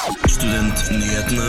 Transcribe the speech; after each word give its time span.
Studentnyhetene. 0.00 1.42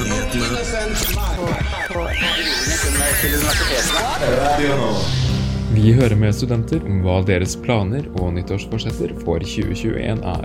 Vi 5.72 5.94
hører 5.96 6.16
med 6.20 6.36
studenter 6.36 6.84
om 6.84 7.00
hva 7.06 7.22
deres 7.24 7.56
planer 7.64 8.10
og 8.20 8.34
nyttårsforsetter 8.36 9.16
for 9.22 9.40
2021 9.40 10.20
er. 10.34 10.44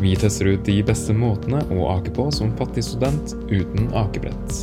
Vi 0.00 0.14
tester 0.16 0.54
ut 0.54 0.64
de 0.64 0.78
beste 0.88 1.12
måtene 1.12 1.60
å 1.76 1.90
ake 1.98 2.14
på 2.16 2.30
som 2.32 2.56
fattig 2.56 2.86
student 2.88 3.36
uten 3.52 3.92
akebrett. 3.92 4.58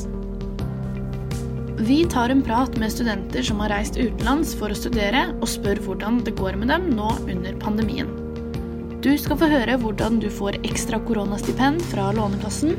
Vi 1.86 2.02
tar 2.10 2.34
en 2.34 2.42
prat 2.42 2.74
med 2.82 2.90
studenter 2.90 3.46
som 3.46 3.62
har 3.62 3.76
reist 3.76 4.02
utenlands 4.02 4.58
for 4.58 4.74
å 4.74 4.82
studere, 4.82 5.28
og 5.38 5.50
spør 5.52 5.86
hvordan 5.86 6.24
det 6.26 6.40
går 6.42 6.58
med 6.58 6.74
dem 6.74 6.96
nå 6.98 7.14
under 7.30 7.54
pandemien. 7.62 8.25
Du 9.06 9.12
skal 9.22 9.38
få 9.38 9.46
høre 9.52 9.76
hvordan 9.78 10.16
du 10.18 10.32
får 10.34 10.56
ekstra 10.66 10.98
koronastipend 11.06 11.84
fra 11.92 12.08
Lånekassen. 12.18 12.72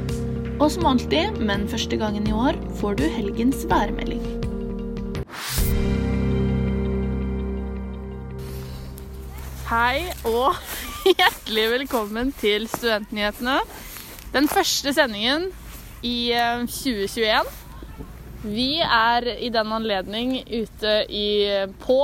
Og 0.56 0.72
som 0.74 0.88
alltid, 0.90 1.38
men 1.38 1.68
første 1.70 1.94
gangen 2.00 2.26
i 2.26 2.32
år, 2.34 2.58
får 2.80 2.96
du 2.98 3.04
helgens 3.06 3.62
værmelding. 3.70 4.24
Hei 9.70 10.02
og 10.26 10.58
hjertelig 11.12 11.70
velkommen 11.76 12.34
til 12.42 12.66
Studentnyhetene. 12.74 13.60
Den 14.34 14.50
første 14.50 14.98
sendingen 14.98 15.52
i 16.02 16.32
eh, 16.34 16.66
2021. 16.66 17.56
Vi 18.50 18.70
er 18.82 19.34
i 19.38 19.54
den 19.54 19.76
anledning 19.78 20.40
ute 20.42 21.02
i, 21.06 21.28
på 21.86 22.00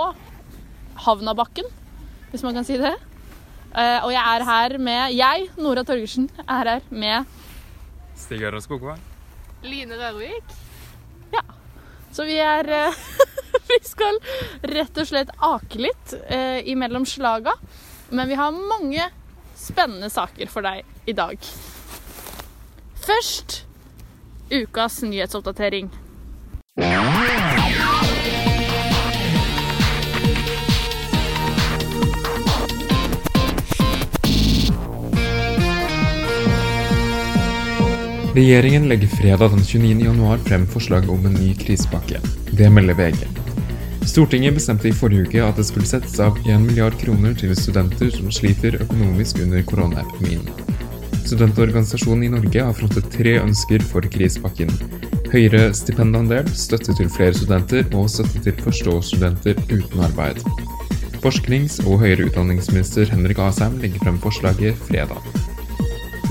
Havnabakken, 1.11 1.67
hvis 2.31 2.47
man 2.47 2.63
kan 2.63 2.71
si 2.71 2.79
det. 2.79 3.01
Eh, 3.73 4.05
Og 4.05 4.13
jeg 4.13 4.21
er 4.21 4.45
her 4.45 4.77
med 4.79 5.15
Jeg, 5.17 5.47
Nora 5.57 5.85
Torgersen, 5.85 6.29
er 6.45 6.69
her 6.75 6.83
med 6.91 7.25
Stig 8.17 8.45
Aron 8.45 8.61
Skogvang. 8.61 9.01
Line 9.65 9.97
Rørvik. 9.97 10.53
Ja. 11.33 11.41
Så 12.13 12.27
vi 12.29 12.37
er 12.37 12.69
uh, 12.69 13.01
Vi 13.71 13.79
skal 13.87 14.19
rett 14.69 14.99
og 15.01 15.09
slett 15.09 15.33
ake 15.39 15.81
litt 15.81 16.15
uh, 16.29 16.61
imellom 16.69 17.07
slaga. 17.09 17.55
Men 18.13 18.29
vi 18.29 18.37
har 18.37 18.53
mange 18.53 19.09
spennende 19.57 20.11
saker 20.13 20.51
for 20.53 20.67
deg 20.67 20.85
i 21.09 21.15
dag. 21.17 21.41
Først 23.03 23.63
ukas 24.53 25.01
nyhetsoppdatering. 25.07 25.89
Regjeringen 38.33 38.89
legger 38.89 39.09
fredag 39.09 39.51
den 39.51 39.65
29. 39.65 40.05
januar 40.05 40.39
frem 40.39 40.67
forslag 40.67 41.11
om 41.11 41.27
en 41.27 41.35
ny 41.37 41.51
krisepakke. 41.55 42.17
Det 42.57 42.71
melder 42.71 42.95
VG. 42.95 43.27
Stortinget 44.09 44.55
bestemte 44.57 44.89
i 44.89 44.93
forrige 44.97 45.27
uke 45.27 45.43
at 45.45 45.61
det 45.61 45.67
skulle 45.69 45.89
settes 45.91 46.17
av 46.17 46.39
1 46.47 46.65
milliard 46.65 46.97
kroner 47.01 47.35
til 47.37 47.53
studenter 47.59 48.09
som 48.15 48.33
sliter 48.33 48.79
økonomisk 48.81 49.43
under 49.45 49.61
koronaepidemien. 49.69 50.49
Studentorganisasjonen 51.27 52.25
i 52.25 52.33
Norge 52.33 52.65
har 52.65 52.73
frontet 52.81 53.13
tre 53.13 53.37
ønsker 53.43 53.85
for 53.93 54.09
krisepakken. 54.17 54.73
Høyere 55.29 55.69
stipendandel, 55.77 56.49
støtte 56.57 56.97
til 56.97 57.13
flere 57.13 57.37
studenter 57.37 57.85
og 57.93 58.09
støtte 58.17 58.47
til 58.49 58.57
førsteårsstudenter 58.65 59.61
uten 59.69 60.07
arbeid. 60.09 60.41
Forsknings- 61.21 61.83
og 61.85 62.01
høyere 62.01 62.33
utdanningsminister 62.33 63.13
Henrik 63.13 63.45
Asheim 63.45 63.77
legger 63.85 64.09
frem 64.09 64.25
forslaget 64.25 64.81
fredag. 64.89 65.42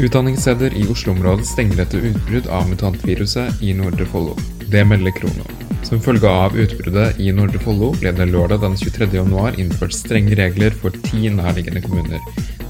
Utdanningssteder 0.02 0.74
i 0.74 0.88
Oslo-området 0.90 1.46
stenger 1.46 1.84
etter 1.84 2.06
utbrudd 2.10 2.48
av 2.50 2.70
mutantviruset 2.70 3.60
i 3.62 3.74
Nordre 3.78 4.08
Follo. 4.10 4.34
Det 4.74 4.82
melder 4.86 5.14
Krono. 5.14 5.46
Som 5.86 6.02
følge 6.02 6.26
av 6.26 6.58
utbruddet 6.58 7.20
i 7.22 7.30
Nordre 7.38 7.62
Follo 7.62 7.92
ble 8.02 8.10
det 8.18 8.26
lørdag 8.32 8.64
den 8.64 8.80
23. 8.82 9.12
januar 9.20 9.60
innført 9.62 9.94
strenge 9.94 10.34
regler 10.40 10.74
for 10.74 10.98
ti 11.06 11.30
nærliggende 11.30 11.86
kommuner, 11.86 12.18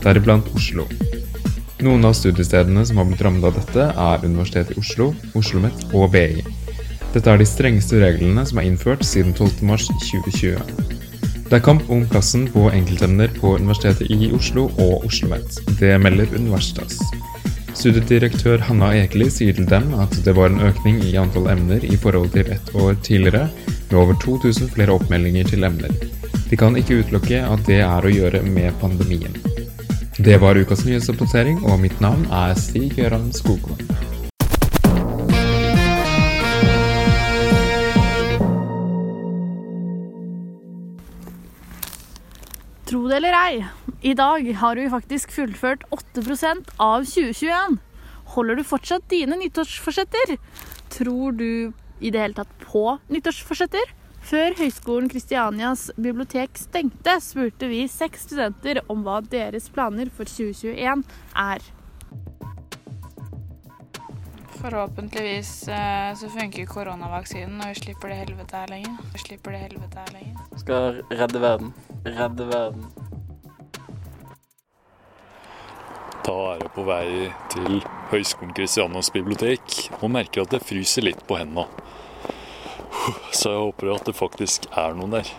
deriblant 0.04 0.52
Oslo. 0.60 0.90
Noen 1.80 2.04
av 2.04 2.20
studiestedene 2.20 2.84
som 2.90 3.00
har 3.00 3.08
blitt 3.08 3.24
rammet 3.24 3.48
av 3.48 3.56
dette, 3.62 3.88
er 3.96 4.28
Universitetet 4.28 4.76
i 4.76 4.84
Oslo, 4.84 5.14
OsloMet 5.32 5.88
og 5.96 6.12
BI. 6.12 6.44
Dette 7.16 7.32
er 7.32 7.40
de 7.40 7.48
strengeste 7.48 8.04
reglene 8.04 8.44
som 8.44 8.60
er 8.60 8.68
innført 8.68 9.08
siden 9.08 9.32
12. 9.32 10.91
mars 11.52 11.60
2020. 11.60 11.60
Det 11.60 11.60
er 11.60 11.66
kamp 11.66 11.90
om 11.92 12.06
plassen 12.08 12.48
på 12.48 12.70
enkeltemner 12.72 13.32
på 13.36 13.58
Universitetet 13.58 14.10
i 14.10 14.32
Oslo 14.32 14.70
og 14.80 15.06
OsloMet. 15.06 15.60
Det 15.80 16.00
melder 16.00 16.28
Universitas. 16.36 16.98
Studiedirektør 17.76 18.62
Hanna 18.62 18.94
Ekeli 18.96 19.30
sier 19.30 19.54
til 19.54 19.68
dem 19.68 19.94
at 20.00 20.16
det 20.24 20.36
var 20.36 20.48
en 20.50 20.62
økning 20.62 21.02
i 21.04 21.18
antall 21.18 21.50
emner 21.52 21.84
i 21.84 21.98
forhold 21.98 22.32
til 22.32 22.48
ett 22.52 22.76
år 22.76 22.96
tidligere, 23.04 23.50
med 23.90 24.00
over 24.00 24.16
2000 24.24 24.70
flere 24.72 24.96
oppmeldinger 24.96 25.44
til 25.44 25.64
emner. 25.64 25.92
De 26.50 26.56
kan 26.56 26.78
ikke 26.78 27.02
utelukke 27.02 27.44
at 27.44 27.66
det 27.68 27.82
er 27.84 28.06
å 28.06 28.14
gjøre 28.14 28.44
med 28.44 28.72
pandemien. 28.80 29.36
Det 30.24 30.40
var 30.40 30.56
ukas 30.56 30.86
nyhetsoppdatering, 30.86 31.66
og 31.66 31.80
mitt 31.84 32.00
navn 32.00 32.28
er 32.32 32.56
Stig 32.56 32.96
Gøran 32.96 33.32
Skogvold. 33.34 34.11
Tro 42.92 43.06
det 43.08 43.22
eller 43.22 43.36
ei, 43.38 43.60
i 44.04 44.12
dag 44.20 44.48
har 44.60 44.76
vi 44.76 44.90
faktisk 44.92 45.32
fullført 45.32 45.86
8% 45.96 46.74
av 46.76 47.06
2021. 47.08 47.78
Holder 48.34 48.58
du 48.60 48.64
fortsatt 48.68 49.06
dine 49.08 49.38
nyttårsforsetter? 49.40 50.34
Tror 50.92 51.38
du 51.40 51.72
i 52.04 52.12
det 52.12 52.20
hele 52.20 52.36
tatt 52.36 52.52
på 52.60 52.98
nyttårsforsetter? 53.08 53.94
Før 54.28 54.58
Høgskolen 54.60 55.08
Kristianias 55.14 55.86
bibliotek 55.96 56.60
stengte, 56.60 57.16
spurte 57.24 57.70
vi 57.72 57.86
seks 57.88 58.28
studenter 58.28 58.82
om 58.92 59.08
hva 59.08 59.22
deres 59.24 59.72
planer 59.72 60.12
for 60.12 60.28
2021 60.28 61.06
er. 61.46 61.72
Forhåpentligvis 64.60 65.56
eh, 65.72 66.12
så 66.20 66.34
funker 66.36 66.68
koronavaksinen, 66.76 67.56
og 67.64 67.72
vi 67.72 67.82
slipper 67.86 68.12
det 68.12 68.20
helvete 68.26 68.66
her 68.66 68.76
lenger. 68.76 69.00
Vi 69.16 69.26
slipper 69.30 69.56
det 69.56 69.64
helvete 69.70 70.04
her 70.04 70.16
lenger. 70.20 70.46
Skal 70.60 71.02
redde 71.08 71.46
verden. 71.48 71.72
Redde 72.06 72.48
verden. 72.50 72.86
Da 76.26 76.34
er 76.54 76.64
jeg 76.64 76.72
på 76.74 76.86
vei 76.86 77.06
til 77.54 77.78
Høgskolen 78.10 78.56
Kristianias 78.58 79.12
bibliotek 79.14 79.76
og 80.00 80.10
merker 80.14 80.44
at 80.44 80.54
det 80.54 80.64
fryser 80.66 81.06
litt 81.06 81.22
på 81.30 81.38
hendene. 81.38 81.68
Så 83.34 83.54
jeg 83.54 83.62
håper 83.68 83.94
at 83.94 84.10
det 84.10 84.18
faktisk 84.18 84.66
er 84.78 84.98
noen 84.98 85.14
der. 85.20 85.30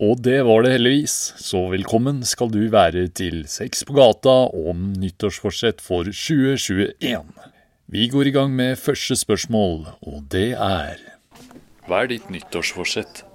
Og 0.00 0.16
det 0.24 0.38
var 0.48 0.64
det 0.64 0.72
heldigvis, 0.78 1.14
så 1.36 1.66
velkommen 1.74 2.22
skal 2.24 2.48
du 2.52 2.62
være 2.72 3.04
til 3.12 3.42
Sex 3.52 3.84
på 3.84 3.98
gata 3.98 4.36
om 4.48 4.94
nyttårsforsett 4.96 5.84
for 5.84 6.08
2021. 6.08 7.28
Vi 7.92 8.08
går 8.08 8.30
i 8.30 8.32
gang 8.32 8.54
med 8.56 8.80
første 8.80 9.18
spørsmål, 9.20 9.90
og 10.08 10.24
det 10.32 10.54
er 10.56 11.04
Hva 11.84 12.04
er 12.04 12.14
ditt 12.14 12.32
nyttårsforsett? 12.32 13.26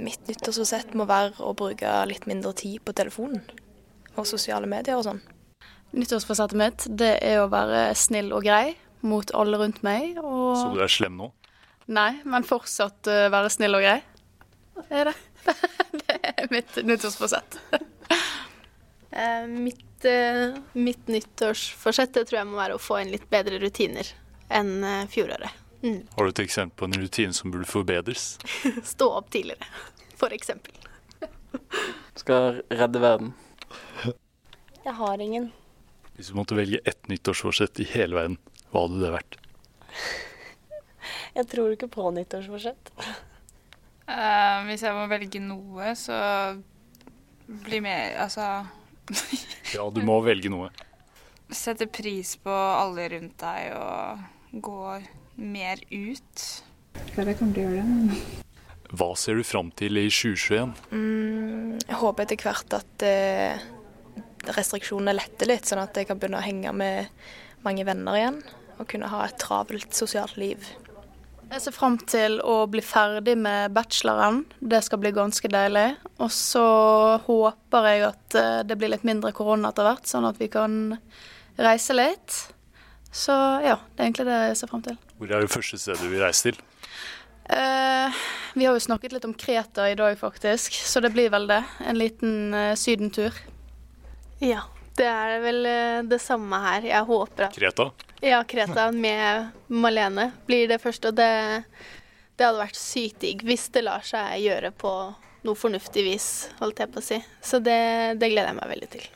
Mitt 0.00 0.28
nyttårsforsett 0.28 0.94
må 0.96 1.04
være 1.08 1.34
å 1.44 1.52
bruke 1.56 1.90
litt 2.08 2.24
mindre 2.30 2.54
tid 2.56 2.80
på 2.86 2.94
telefonen 2.96 3.42
og 4.16 4.26
sosiale 4.28 4.68
medier 4.68 4.98
og 4.98 5.06
sånn. 5.06 5.20
Nyttårsforsettet 5.92 6.56
mitt 6.56 6.86
det 6.88 7.14
er 7.24 7.42
å 7.42 7.50
være 7.52 7.90
snill 7.98 8.32
og 8.32 8.46
grei 8.46 8.74
mot 9.04 9.28
alle 9.36 9.60
rundt 9.60 9.82
meg. 9.84 10.16
Og 10.22 10.56
Så 10.56 10.70
du 10.72 10.80
er 10.84 10.92
slem 10.92 11.18
nå? 11.20 11.28
Nei, 11.92 12.22
men 12.24 12.46
fortsatt 12.46 13.10
uh, 13.10 13.26
være 13.32 13.50
snill 13.52 13.76
og 13.76 13.84
grei. 13.84 13.98
Er 14.88 15.10
det? 15.10 15.16
det 16.00 16.18
er 16.32 16.52
mitt 16.52 16.80
nyttårsforsett. 16.84 17.60
Eh, 19.12 19.44
mitt, 19.44 20.04
eh, 20.08 20.54
mitt 20.72 21.08
nyttårsforsett 21.12 22.14
det 22.14 22.22
tror 22.24 22.38
jeg 22.38 22.48
må 22.48 22.56
være 22.56 22.78
å 22.78 22.80
få 22.80 23.02
inn 23.02 23.10
litt 23.12 23.26
bedre 23.28 23.58
rutiner 23.60 24.08
enn 24.48 24.70
eh, 24.88 25.02
fjoråret. 25.12 25.61
Mm. 25.82 26.06
Har 26.14 26.24
du 26.24 26.30
et 26.30 26.42
eksempel 26.44 26.78
på 26.78 26.86
en 26.88 27.00
rutine 27.02 27.34
som 27.34 27.50
burde 27.50 27.66
forbedres? 27.66 28.36
Stå 28.94 29.08
opp 29.18 29.30
tidligere, 29.34 29.66
for 30.16 30.34
eksempel. 30.34 30.74
Skal 32.22 32.62
redde 32.70 33.02
verden. 33.02 33.32
Jeg 34.82 34.94
har 34.98 35.22
ingen. 35.22 35.50
Hvis 36.14 36.30
du 36.30 36.36
måtte 36.38 36.58
velge 36.58 36.80
ett 36.84 37.08
nyttårsforsett 37.08 37.80
i 37.82 37.88
hele 37.94 38.18
verden, 38.18 38.38
hva 38.70 38.86
hadde 38.86 39.02
det 39.02 39.12
vært? 39.14 39.38
Jeg 41.38 41.48
tror 41.48 41.72
ikke 41.74 41.88
på 41.90 42.10
nyttårsforsett. 42.14 42.92
Uh, 44.02 44.66
hvis 44.68 44.82
jeg 44.84 44.92
må 44.92 45.06
velge 45.08 45.40
noe, 45.40 45.92
så 45.96 46.16
bli 47.46 47.78
mer 47.80 48.18
Altså 48.20 48.44
Ja, 49.72 49.86
du 49.88 50.02
må 50.04 50.18
velge 50.26 50.50
noe. 50.52 50.68
Sette 51.52 51.86
pris 51.88 52.34
på 52.42 52.52
alle 52.52 53.06
rundt 53.14 53.38
deg 53.40 53.72
og 53.78 54.60
gå 54.66 54.82
mer 55.36 55.80
ut. 55.90 56.46
Jeg 57.16 57.36
kommer 57.38 57.54
til 57.56 57.66
å 57.66 57.74
gjøre 57.76 57.84
det. 58.12 58.22
Hva 58.92 59.08
ser 59.16 59.38
du 59.40 59.44
fram 59.46 59.70
til 59.72 59.96
i 59.96 60.08
2021? 60.12 60.74
Mm, 60.92 61.78
jeg 61.80 62.00
håper 62.02 62.26
etter 62.26 62.42
hvert 62.44 62.74
at 62.76 63.04
eh, 63.08 63.62
restriksjonene 64.52 65.14
letter 65.16 65.48
litt, 65.48 65.68
sånn 65.68 65.80
at 65.80 65.96
jeg 65.96 66.10
kan 66.10 66.20
begynne 66.20 66.42
å 66.42 66.44
henge 66.44 66.74
med 66.76 67.08
mange 67.64 67.86
venner 67.88 68.18
igjen. 68.18 68.38
Og 68.76 68.88
kunne 68.90 69.08
ha 69.08 69.24
et 69.24 69.38
travelt 69.40 69.96
sosialt 69.96 70.36
liv. 70.40 70.66
Jeg 71.52 71.60
ser 71.60 71.74
fram 71.76 71.98
til 72.08 72.38
å 72.48 72.62
bli 72.72 72.80
ferdig 72.84 73.34
med 73.40 73.74
bacheloren. 73.76 74.42
Det 74.60 74.80
skal 74.84 75.00
bli 75.02 75.12
ganske 75.12 75.48
deilig. 75.52 75.88
Og 76.16 76.32
så 76.32 76.66
håper 77.26 77.88
jeg 77.88 78.06
at 78.08 78.36
eh, 78.40 78.60
det 78.68 78.76
blir 78.80 78.92
litt 78.92 79.08
mindre 79.08 79.32
korona 79.36 79.72
etter 79.72 79.88
hvert, 79.88 80.08
sånn 80.08 80.28
at 80.28 80.40
vi 80.40 80.48
kan 80.52 80.98
reise 81.60 81.96
litt. 81.96 82.38
Så 83.12 83.36
ja, 83.64 83.76
det 83.92 84.00
er 84.00 84.08
egentlig 84.08 84.28
det 84.28 84.38
jeg 84.50 84.60
ser 84.62 84.72
fram 84.72 84.84
til. 84.84 84.96
Hvor 85.22 85.30
er 85.30 85.44
det 85.44 85.52
første 85.54 85.78
stedet 85.78 86.02
du 86.02 86.10
vil 86.10 86.18
reise 86.18 86.48
til? 86.48 86.56
Uh, 87.46 88.10
vi 88.58 88.66
har 88.66 88.74
jo 88.74 88.82
snakket 88.82 89.12
litt 89.14 89.26
om 89.28 89.34
Kreta 89.38 89.84
i 89.86 89.94
dag, 89.94 90.16
faktisk, 90.18 90.74
så 90.74 90.98
det 91.04 91.12
blir 91.14 91.30
vel 91.30 91.46
det. 91.46 91.60
En 91.86 91.98
liten 91.98 92.50
uh, 92.50 92.72
sydentur. 92.74 93.36
Ja, 94.42 94.64
det 94.98 95.06
er 95.06 95.36
vel 95.44 95.66
eh, 95.70 96.00
det 96.10 96.18
samme 96.20 96.58
her. 96.64 96.88
Jeg 96.90 97.06
håper 97.06 97.46
at 97.46 97.54
Kreta? 97.54 97.86
Ja, 98.18 98.42
Kreta 98.42 98.88
med 98.90 99.54
Malene 99.70 100.32
blir 100.48 100.66
det 100.68 100.80
første. 100.82 101.12
Og 101.12 101.20
det, 101.20 101.30
det 102.34 102.48
hadde 102.48 102.64
vært 102.64 102.80
sykt 102.80 103.22
digg 103.22 103.46
hvis 103.46 103.68
det 103.72 103.86
lar 103.86 104.02
seg 104.02 104.42
gjøre 104.42 104.72
på 104.74 104.92
noe 105.46 105.58
fornuftig 105.58 106.04
vis, 106.06 106.28
holdt 106.58 106.82
jeg 106.82 106.90
på 106.90 106.98
å 106.98 107.06
si. 107.12 107.22
Så 107.38 107.62
det, 107.62 107.78
det 108.18 108.34
gleder 108.34 108.50
jeg 108.50 108.58
meg 108.58 108.74
veldig 108.74 108.90
til. 108.98 109.06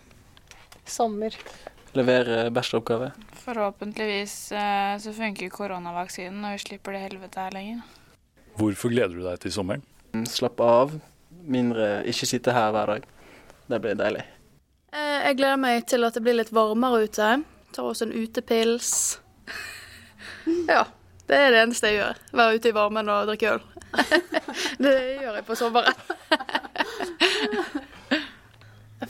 Sommer. 0.87 1.35
Levere 1.96 2.50
bacheloroppgave. 2.52 3.10
Forhåpentligvis 3.44 4.52
eh, 4.52 4.94
så 5.00 5.12
funker 5.16 5.52
koronavaksinen, 5.54 6.44
og 6.44 6.56
vi 6.56 6.62
slipper 6.64 6.96
det 6.96 7.04
helvete 7.06 7.40
her 7.40 7.54
lenger. 7.56 7.84
Hvorfor 8.56 8.93
gleder 8.93 9.14
du 9.16 9.22
deg 9.25 9.40
til 9.40 9.54
sommeren? 9.54 9.84
Slappe 10.28 10.64
av. 10.64 10.96
Mindre 11.46 12.02
Ikke 12.08 12.28
sitte 12.28 12.52
her 12.56 12.72
hver 12.75 12.93
dag. 12.94 13.06
Det 13.70 13.81
blir 13.84 13.96
deilig. 13.98 14.25
Eh, 14.93 15.19
jeg 15.28 15.38
gleder 15.40 15.60
meg 15.60 15.87
til 15.88 16.04
at 16.08 16.16
det 16.16 16.25
blir 16.25 16.37
litt 16.38 16.52
varmere 16.54 17.04
ute. 17.06 17.31
Tar 17.76 17.88
også 17.93 18.08
en 18.08 18.16
utepils. 18.16 18.93
Ja. 20.70 20.84
Det 21.26 21.34
er 21.34 21.50
det 21.50 21.58
eneste 21.64 21.88
jeg 21.90 21.96
gjør. 21.98 22.19
Være 22.38 22.58
ute 22.58 22.70
i 22.70 22.75
varmen 22.75 23.08
og 23.10 23.26
drikke 23.26 23.56
øl. 23.56 23.64
Det 24.84 24.93
gjør 25.25 25.40
jeg 25.40 25.44
på 25.48 25.56
sommeren. 25.58 25.96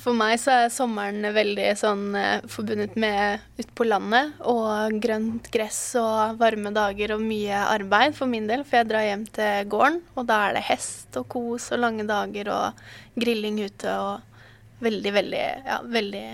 For 0.06 0.14
meg 0.14 0.36
så 0.38 0.52
er 0.54 0.68
sommeren 0.70 1.24
veldig 1.34 1.64
sånn 1.80 2.02
eh, 2.14 2.44
forbundet 2.46 2.92
med 2.94 3.42
ute 3.58 3.72
på 3.74 3.88
landet 3.88 4.36
og 4.46 5.00
grønt 5.02 5.48
gress 5.50 5.80
og 5.98 6.36
varme 6.38 6.70
dager 6.70 7.16
og 7.16 7.24
mye 7.26 7.64
arbeid 7.72 8.14
for 8.14 8.30
min 8.30 8.46
del, 8.46 8.62
for 8.62 8.78
jeg 8.78 8.88
drar 8.92 9.02
hjem 9.02 9.24
til 9.34 9.66
gården, 9.72 9.98
og 10.14 10.28
da 10.28 10.36
er 10.44 10.54
det 10.54 10.62
hest 10.68 11.18
og 11.18 11.26
kos 11.34 11.72
og 11.74 11.82
lange 11.82 12.06
dager 12.06 12.52
og 12.54 12.84
grilling 13.18 13.58
ute 13.64 13.96
og 13.98 14.22
veldig, 14.86 15.14
veldig, 15.18 15.42
ja, 15.72 15.80
veldig 15.98 16.24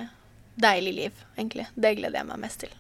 deilig 0.69 0.95
liv, 0.99 1.25
egentlig. 1.39 1.67
Det 1.73 1.95
gleder 1.97 2.21
jeg 2.21 2.29
meg 2.29 2.45
mest 2.45 2.67
til. 2.67 2.77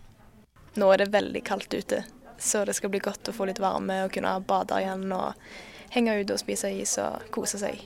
Nå 0.76 0.92
er 0.92 1.06
det 1.06 1.08
veldig 1.16 1.44
kaldt 1.48 1.72
ute, 1.72 2.02
så 2.36 2.66
det 2.68 2.76
skal 2.76 2.92
bli 2.92 3.00
godt 3.00 3.32
å 3.32 3.36
få 3.40 3.48
litt 3.48 3.64
varme 3.64 4.02
og 4.04 4.12
kunne 4.12 4.36
bade 4.44 4.84
igjen 4.84 5.08
og 5.16 5.40
henge 5.96 6.20
ute 6.20 6.36
og 6.36 6.44
spise 6.44 6.76
is 6.84 6.98
og 7.00 7.32
kose 7.32 7.64
seg. 7.64 7.80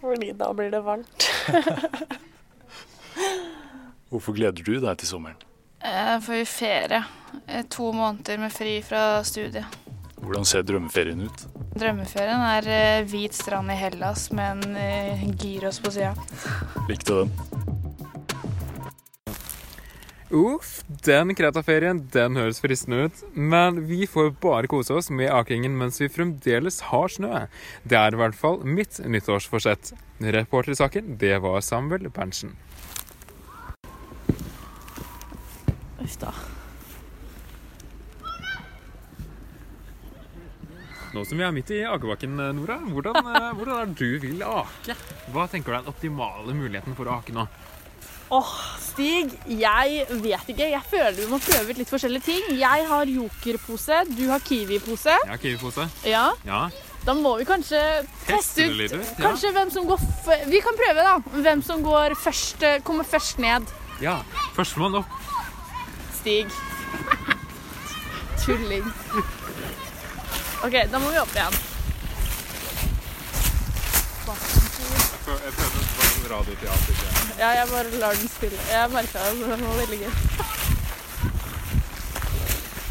Fordi 0.00 0.32
da 0.38 0.52
blir 0.54 0.70
det 0.70 0.80
varmt. 0.86 1.28
Hvorfor 4.08 4.32
gleder 4.32 4.64
du 4.64 4.78
deg 4.80 4.98
til 5.00 5.08
sommeren? 5.10 5.36
For 5.78 6.24
får 6.26 6.38
vi 6.40 6.44
ferie. 6.48 7.02
Eh, 7.46 7.64
To 7.70 7.92
måneder 7.92 8.38
med 8.38 8.52
fri 8.52 8.78
fra 8.82 9.22
studiet. 9.24 9.64
Hvordan 10.18 10.44
ser 10.44 10.62
drømmeferien 10.66 11.20
ut? 11.22 11.44
Drømmeferien 11.78 12.42
er 12.42 12.68
eh, 12.72 13.04
hvit 13.06 13.36
strand 13.36 13.70
i 13.70 13.76
Hellas 13.78 14.28
med 14.34 14.64
en 14.66 14.76
eh, 14.76 15.26
gyros 15.38 15.78
på 15.80 15.92
sida. 15.94 16.14
Likte 16.88 17.20
den. 17.22 17.77
Uff, 20.28 20.82
den 21.06 21.32
Kreta-ferien, 21.32 22.02
den 22.12 22.36
høres 22.36 22.58
fristende 22.60 23.06
ut. 23.06 23.20
Men 23.32 23.86
vi 23.88 24.04
får 24.04 24.34
bare 24.42 24.68
kose 24.68 24.92
oss 24.98 25.08
med 25.08 25.32
akingen 25.32 25.78
mens 25.80 25.96
vi 26.02 26.10
fremdeles 26.12 26.82
har 26.90 27.08
snø. 27.08 27.46
Det 27.88 27.96
er 27.96 28.12
i 28.12 28.20
hvert 28.20 28.36
fall 28.36 28.60
mitt 28.60 29.00
nyttårsforsett. 29.00 29.94
Reporter 30.20 30.74
i 30.74 30.76
saken, 30.76 31.16
det 31.16 31.38
var 31.40 31.64
Samuel 31.64 32.10
Berntsen. 32.12 32.52
Uff 36.04 36.20
da. 36.20 36.34
Nå 41.16 41.24
som 41.24 41.40
vi 41.40 41.46
er 41.46 41.56
midt 41.56 41.72
i 41.72 41.80
akebakken, 41.88 42.36
Nora, 42.36 42.76
hvordan, 42.84 43.16
eh, 43.16 43.48
hvordan 43.56 43.80
er 43.80 43.96
du 43.96 44.18
vil 44.20 44.44
ake? 44.44 44.94
Hva 45.32 45.48
tenker 45.48 45.72
du 45.72 45.78
er 45.78 45.80
den 45.80 45.94
optimale 45.94 46.52
muligheten 46.52 46.94
for 46.94 47.08
å 47.08 47.16
ake 47.16 47.32
nå? 47.32 47.48
Åh, 48.30 48.50
Stig, 48.82 49.30
jeg 49.46 50.06
vet 50.10 50.48
ikke. 50.52 50.66
Jeg 50.72 50.82
føler 50.90 51.14
vi 51.16 51.26
må 51.30 51.38
prøve 51.40 51.70
ut 51.72 51.78
litt 51.80 51.88
forskjellige 51.92 52.26
ting. 52.26 52.48
Jeg 52.58 52.84
har 52.90 53.08
jokerpose, 53.08 54.02
du 54.18 54.24
har 54.28 54.42
kiwipose. 54.44 55.14
Jeg 55.14 55.30
har 55.32 55.40
kiwipose. 55.42 55.86
Ja, 56.04 56.26
Ja, 56.44 56.64
da 57.06 57.14
må 57.14 57.36
vi 57.38 57.46
kanskje 57.48 57.80
Teste 58.26 58.66
ut 58.68 58.74
litt 58.76 58.92
ja. 58.92 58.98
Kanskje 59.22 59.52
hvem 59.54 59.70
som 59.72 59.86
går 59.88 60.02
Vi 60.50 60.60
kan 60.60 60.76
prøve, 60.76 61.04
da. 61.06 61.14
Hvem 61.46 61.62
som 61.64 61.82
går 61.86 62.16
først, 62.20 62.62
eh, 62.62 62.80
kommer 62.84 63.04
først 63.04 63.38
ned. 63.38 63.64
ja. 64.02 64.18
Førstemann 64.56 64.98
opp. 64.98 65.06
Stig. 66.20 66.50
Tulling. 68.44 68.84
OK, 70.64 70.74
da 70.90 70.98
må 70.98 71.12
vi 71.14 71.18
opp 71.22 71.36
igjen. 71.38 71.60
Jeg 74.28 75.52
prøver. 75.54 75.87
Radioteater. 76.30 76.94
Ja, 77.38 77.48
jeg 77.58 77.68
bare 77.70 78.00
lar 78.02 78.12
den 78.18 78.28
spille. 78.28 78.60
Jeg 78.70 78.90
merka 78.94 79.18
det, 79.26 79.34
men 79.40 79.50
den 79.54 79.66
var 79.68 79.76
veldig 79.82 79.98
gøy. 80.04 80.12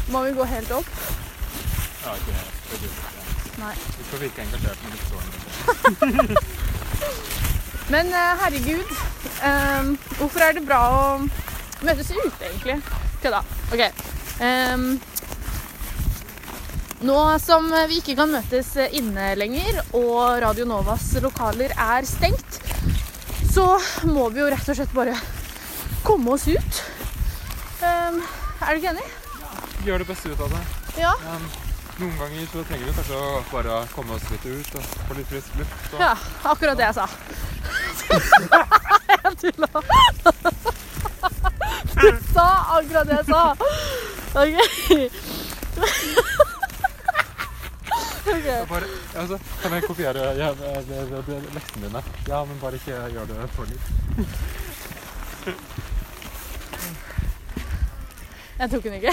Må 0.08 0.24
vi 0.24 0.32
gå 0.38 0.44
helt 0.54 0.70
opp? 0.72 0.90
Ja, 2.04 2.14
ikke 2.14 2.32
helt. 2.32 2.54
Ikke. 2.78 2.88
Nei. 3.58 3.74
Du 3.98 4.02
skal 4.06 4.20
virke 4.22 4.46
engasjert 4.46 4.78
men 4.84 4.92
ikke 4.96 5.08
så 5.10 5.16
der. 5.18 6.56
Men 7.88 8.06
eh, 8.12 8.40
herregud, 8.42 8.90
um, 9.48 9.94
hvorfor 10.18 10.44
er 10.44 10.56
det 10.58 10.64
bra 10.68 10.80
å 10.92 11.02
møtes 11.84 12.10
ute, 12.12 12.50
egentlig? 12.50 12.76
Kødda. 13.22 13.40
OK. 13.72 13.82
Um, 14.44 14.90
nå 17.08 17.16
som 17.40 17.68
vi 17.88 18.00
ikke 18.02 18.16
kan 18.18 18.32
møtes 18.32 18.74
inne 18.90 19.30
lenger, 19.40 19.80
og 19.96 20.42
Radio 20.44 20.66
Novas 20.68 21.08
lokaler 21.24 21.72
er 21.72 22.08
stengt, 22.08 22.60
så 23.58 23.80
må 24.06 24.28
vi 24.30 24.38
jo 24.38 24.48
rett 24.52 24.68
og 24.70 24.76
slett 24.78 24.92
bare 24.94 25.16
komme 26.06 26.30
oss 26.36 26.44
ut. 26.46 26.82
Um, 27.82 28.20
er 28.62 28.68
du 28.70 28.78
ikke 28.78 28.92
enig? 28.92 29.06
Ja, 29.40 29.48
Gjør 29.86 30.02
det 30.02 30.06
beste 30.12 30.30
ut 30.30 30.42
av 30.44 30.52
det. 30.52 30.60
Ja. 31.00 31.10
Um, 31.26 31.48
noen 31.98 32.14
ganger 32.20 32.46
så 32.52 32.62
trenger 32.68 32.86
vi 32.86 32.94
kanskje 33.00 33.18
å 33.18 33.42
bare 33.50 33.80
komme 33.96 34.14
oss 34.14 34.28
litt 34.30 34.46
ut 34.46 34.78
og 34.78 34.82
få 35.08 35.18
litt 35.18 35.30
frisk 35.32 35.58
luft. 35.58 35.90
Og... 35.90 35.98
Ja, 36.04 36.12
akkurat 36.52 36.78
det 36.78 36.86
jeg 36.86 36.96
sa. 37.00 37.06
jeg 39.16 39.34
tulla. 39.42 39.70
Du 41.98 42.10
sa 42.30 42.46
akkurat 42.78 43.06
det 43.10 43.16
jeg 43.18 43.26
sa. 43.26 43.42
OK. 44.38 44.56
Bare, 48.68 48.88
altså, 49.16 49.38
kan 49.62 49.72
jeg 49.72 49.82
kopiere 49.88 50.24
ja, 50.38 50.52
leksene 51.54 51.86
dine? 51.86 52.02
Ja, 52.28 52.44
men 52.44 52.60
bare 52.60 52.80
ikke 52.80 52.98
gjør 53.14 53.28
det 53.30 53.50
for 53.56 53.64
litt. 53.70 53.86
Jeg 58.58 58.70
tok 58.70 58.84
den 58.84 58.96
ikke. 58.98 59.12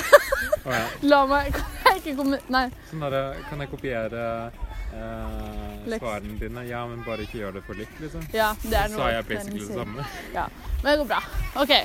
Ja. 0.66 0.86
La 1.06 1.26
meg 1.30 1.52
Kan 1.54 1.92
jeg 1.94 2.00
ikke 2.02 2.16
komme 2.18 2.40
Nei. 2.50 2.64
Sånn 2.90 3.04
der, 3.06 3.36
kan 3.46 3.62
jeg 3.62 3.70
kopiere 3.70 4.24
eh, 4.50 5.92
svarene 6.00 6.38
dine? 6.40 6.64
Ja, 6.66 6.82
men 6.90 7.04
bare 7.06 7.28
ikke 7.28 7.38
gjør 7.44 7.60
det 7.60 7.62
for 7.68 7.78
litt, 7.78 7.92
liksom. 8.02 8.26
Ja, 8.34 8.50
det 8.64 8.80
er 8.80 8.90
Så 8.90 8.98
sa 8.98 9.12
jeg 9.14 9.28
basically 9.30 9.62
det 9.62 9.78
samme. 9.78 10.08
Ja, 10.34 10.48
Men 10.82 10.90
det 10.90 10.98
går 11.04 11.12
bra. 11.14 11.22
OK. 11.62 11.76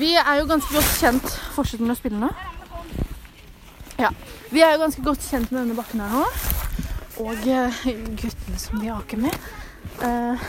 Vi 0.00 0.14
er 0.22 0.40
jo 0.40 0.48
ganske 0.48 0.74
godt 0.78 0.96
kjent 1.02 1.28
Fortsetter 1.58 1.84
med 1.84 1.96
å 1.96 2.00
spille 2.00 2.22
nå? 2.24 2.32
Ja. 4.00 4.14
Vi 4.50 4.64
er 4.64 4.74
jo 4.74 4.82
ganske 4.86 5.04
godt 5.04 5.28
kjent 5.28 5.52
med 5.52 5.60
denne 5.60 5.76
bakken 5.76 6.00
her 6.00 6.16
nå. 6.16 6.24
Og 7.20 7.46
eh, 7.52 7.80
guttene 8.16 8.58
som 8.60 8.80
vi 8.80 8.88
aker 8.92 9.20
med. 9.20 9.34
Eh, 10.00 10.44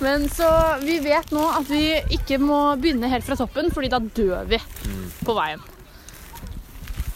Men 0.00 0.28
så 0.32 0.48
vi 0.80 0.96
vet 1.04 1.34
nå 1.34 1.44
at 1.52 1.68
vi 1.68 1.82
ikke 2.16 2.40
må 2.40 2.60
begynne 2.80 3.10
helt 3.12 3.26
fra 3.26 3.36
toppen, 3.36 3.68
fordi 3.74 3.92
da 3.92 4.00
dør 4.00 4.48
vi 4.48 4.60
på 5.26 5.36
veien. 5.36 5.60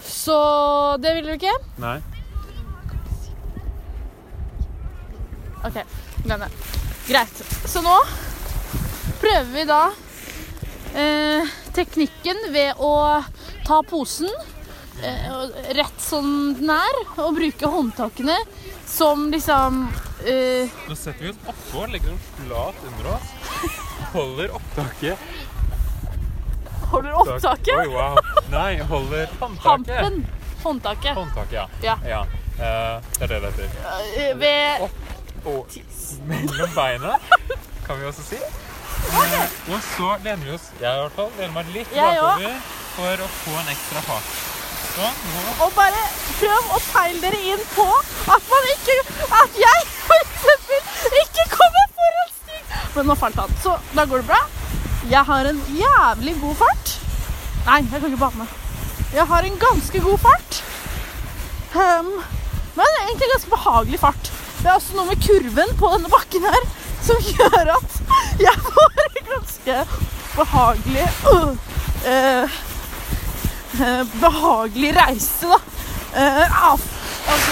Så 0.05 0.37
det 1.01 1.17
vil 1.17 1.31
du 1.31 1.35
ikke? 1.39 1.55
Nei. 1.81 1.97
OK, 5.65 5.81
glem 6.27 6.45
det. 6.45 6.51
Greit. 7.09 7.45
Så 7.69 7.81
nå 7.85 7.97
prøver 9.23 9.53
vi 9.55 9.65
da 9.69 9.83
eh, 10.95 11.55
teknikken 11.75 12.41
ved 12.55 12.81
å 12.83 13.23
ta 13.67 13.83
posen, 13.83 14.31
eh, 15.03 15.33
rett 15.75 16.01
som 16.01 16.55
den 16.59 16.71
er, 16.71 17.01
og 17.17 17.35
bruke 17.39 17.71
håndtakene 17.71 18.39
som 18.87 19.31
liksom 19.31 19.89
eh, 20.27 20.71
Nå 20.89 20.95
setter 20.95 21.25
vi 21.25 21.31
oss 21.33 21.51
oppå, 21.51 21.87
legger 21.91 22.15
oss 22.15 22.29
flat 22.39 22.87
under 22.87 23.11
oss. 23.17 23.33
Holder 24.13 24.55
opptaket. 24.55 25.19
Holder 26.93 27.13
opptaket? 27.19 27.75
Oi, 27.79 27.87
wow. 27.91 28.19
Nei, 28.53 28.79
holder 28.87 29.29
håndtaket. 29.41 29.97
Hampen. 29.99 30.27
Håndtaket. 30.63 31.15
Håndtaket, 31.15 31.53
ja. 31.53 31.69
Ja. 31.83 31.99
ja. 32.07 32.27
Eh, 32.55 33.03
det 33.19 33.25
er 33.25 33.33
det 33.35 33.41
det 33.41 33.51
heter. 33.51 34.39
Ved 34.39 34.87
Opp 34.87 35.01
Og 35.45 35.75
mellom 36.31 36.71
beina, 36.77 37.19
kan 37.87 37.99
vi 38.01 38.07
også 38.09 38.23
si. 38.25 38.39
Eh, 39.13 39.55
og 39.75 39.81
så 39.85 40.11
lener 40.25 40.45
vi 40.47 40.55
oss, 40.57 40.67
jeg 40.81 40.89
i 40.89 41.03
hvert 41.03 41.17
fall, 41.19 41.31
lener 41.39 41.55
meg 41.55 41.71
litt 41.75 41.93
bakover 41.95 42.59
for 42.95 43.23
å 43.25 43.29
få 43.43 43.55
en 43.61 43.71
ekstra 43.75 44.03
fart. 44.07 44.35
Sånn. 44.95 45.17
Og 45.65 45.73
bare 45.75 46.03
prøv 46.39 46.75
å 46.77 46.81
peile 46.87 47.23
dere 47.23 47.41
inn 47.53 47.63
på 47.75 47.87
at 48.31 48.45
man 48.51 48.67
ikke 48.75 48.95
At 49.41 49.57
jeg 49.59 49.87
for 50.07 50.21
eksempel 50.21 51.17
ikke 51.23 51.47
kommer 51.55 51.89
foran 51.97 52.31
stig. 52.37 52.77
Men 52.95 53.11
nå 53.11 53.17
falt 53.19 53.41
han. 53.43 53.57
Så 53.65 53.75
da 53.97 54.05
går 54.07 54.23
det 54.23 54.29
bra. 54.29 54.43
Jeg 55.11 55.27
har 55.31 55.51
en 55.51 55.59
jævlig 55.81 56.37
god 56.45 56.61
fart. 56.63 56.95
Nei, 57.65 57.81
jeg 57.83 58.05
kan 58.05 58.07
ikke 58.13 58.23
bane. 58.23 58.47
Jeg 59.15 59.27
har 59.33 59.49
en 59.49 59.61
ganske 59.67 60.05
god 60.07 60.23
fart. 60.23 60.63
Um, 61.75 62.15
men 62.79 63.01
egentlig 63.03 63.33
ganske 63.35 63.51
behagelig 63.51 64.01
fart. 64.05 64.31
Det 64.61 64.71
er 64.71 64.79
også 64.79 64.97
noe 64.97 65.11
med 65.11 65.27
kurven 65.27 65.75
på 65.81 65.91
denne 65.97 66.13
bakken 66.13 66.47
her 66.47 66.71
som 67.05 67.21
gjør 67.21 67.75
at 67.75 67.99
jeg 68.41 68.63
får 68.69 68.94
ganske 69.65 69.87
behagelig 70.37 71.09
uh, 71.33 71.57
eh, 72.07 72.43
eh, 73.81 74.07
behagelig 74.21 74.97
reise, 74.97 75.47
da. 75.47 75.59
Uh. 76.17 76.75
OK. 77.35 77.49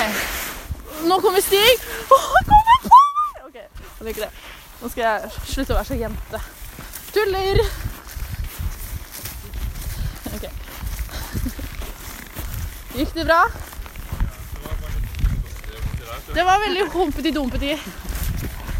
Nå 1.04 1.20
kommer 1.20 1.40
Stig. 1.40 1.78
Han 2.08 2.18
kommer 2.18 2.44
på 2.44 2.58
meg! 2.84 3.46
OK, 3.46 3.54
jeg 3.54 4.06
liker 4.06 4.26
det. 4.26 4.30
Nå 4.82 4.90
skal 4.92 5.02
jeg 5.02 5.30
slutte 5.46 5.72
å 5.72 5.78
være 5.78 5.88
så 5.88 5.98
jente. 5.98 6.42
Tuller. 7.12 7.62
OK. 10.36 10.48
Gikk 12.98 13.14
det 13.16 13.24
bra? 13.24 13.42
Det 16.32 16.44
var 16.44 16.60
veldig 16.66 16.88
humpeti-dumpeti. 16.92 17.76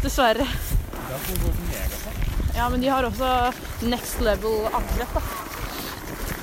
Dessverre. 0.03 0.47
Ja, 2.55 2.69
men 2.69 2.81
de 2.81 2.87
har 2.93 3.03
også 3.07 3.29
next 3.89 4.21
level 4.21 4.67
angrep, 4.69 5.15
da. 5.15 5.21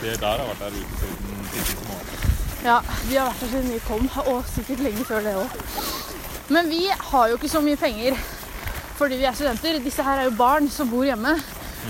Det 0.00 0.16
der 0.18 0.40
har 0.40 0.48
vært 0.48 0.64
der 0.64 0.76
ute 0.80 0.98
siden 1.00 1.46
tidlig 1.52 1.86
morgen. 1.86 2.34
Ja, 2.64 2.78
de 3.08 3.16
har 3.16 3.30
vært 3.30 3.44
her 3.44 3.52
siden 3.54 3.70
vi 3.70 3.80
kom, 3.86 4.08
og 4.26 4.50
sikkert 4.50 4.82
lenge 4.84 5.06
før 5.08 5.24
det 5.24 5.36
òg. 5.38 5.56
Men 6.50 6.68
vi 6.72 6.82
har 6.90 7.30
jo 7.30 7.38
ikke 7.38 7.52
så 7.52 7.62
mye 7.62 7.78
penger 7.78 8.18
fordi 8.98 9.16
vi 9.16 9.24
er 9.24 9.36
studenter. 9.38 9.78
Disse 9.80 10.04
her 10.04 10.18
er 10.20 10.26
jo 10.28 10.36
barn 10.36 10.66
som 10.68 10.90
bor 10.92 11.06
hjemme. 11.06 11.38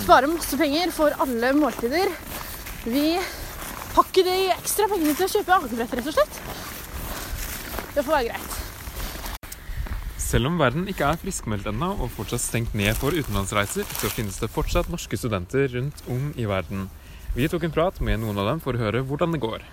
Sparer 0.05 0.31
masse 0.31 0.55
penger 0.61 0.93
for 0.95 1.17
alle 1.25 1.51
måltider. 1.59 2.13
Vi 2.85 3.07
har 3.17 4.05
ikke 4.05 4.23
de 4.29 4.37
ekstra 4.55 4.87
pengene 4.93 5.17
til 5.19 5.27
å 5.27 5.33
kjøpe 5.33 5.57
akebrett, 5.57 5.97
rett 5.99 6.13
og 6.13 6.15
slett. 6.15 6.43
Det 7.97 8.05
får 8.05 8.15
være 8.15 8.29
greit. 8.29 8.60
Selv 10.31 10.47
om 10.47 10.61
verden 10.61 10.85
ikke 10.87 11.09
er 11.11 11.19
friskmeldt 11.19 11.67
ennå 11.67 11.89
og 12.05 12.13
fortsatt 12.15 12.45
stengt 12.45 12.75
ned 12.79 12.95
for 13.01 13.11
utenlandsreiser, 13.11 13.83
så 13.99 14.11
finnes 14.15 14.37
det 14.39 14.51
fortsatt 14.55 14.87
norske 14.93 15.19
studenter 15.19 15.65
rundt 15.73 16.05
om 16.07 16.29
i 16.39 16.45
verden. 16.47 16.85
Vi 17.35 17.49
tok 17.51 17.65
en 17.67 17.73
prat 17.75 17.97
med 17.99 18.21
noen 18.23 18.39
av 18.39 18.47
dem 18.47 18.61
for 18.63 18.79
å 18.79 18.83
høre 18.85 19.01
hvordan 19.09 19.35
det 19.35 19.41
går. 19.43 19.65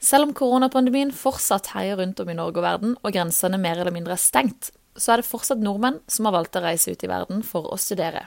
Selv 0.00 0.30
om 0.30 0.32
koronapandemien 0.38 1.10
fortsatt 1.12 1.74
herjer 1.74 2.00
rundt 2.00 2.22
om 2.24 2.30
i 2.32 2.36
Norge 2.38 2.62
og 2.62 2.64
verden, 2.64 2.94
og 3.02 3.12
grensene 3.12 3.58
mer 3.60 3.82
eller 3.82 3.92
mindre 3.92 4.14
er 4.16 4.22
stengt, 4.22 4.70
så 4.96 5.12
er 5.12 5.20
det 5.20 5.28
fortsatt 5.28 5.60
nordmenn 5.60 5.98
som 6.08 6.28
har 6.28 6.36
valgt 6.38 6.56
å 6.56 6.62
reise 6.64 6.94
ut 6.94 7.04
i 7.04 7.10
verden 7.10 7.42
for 7.44 7.68
å 7.68 7.76
studere. 7.80 8.22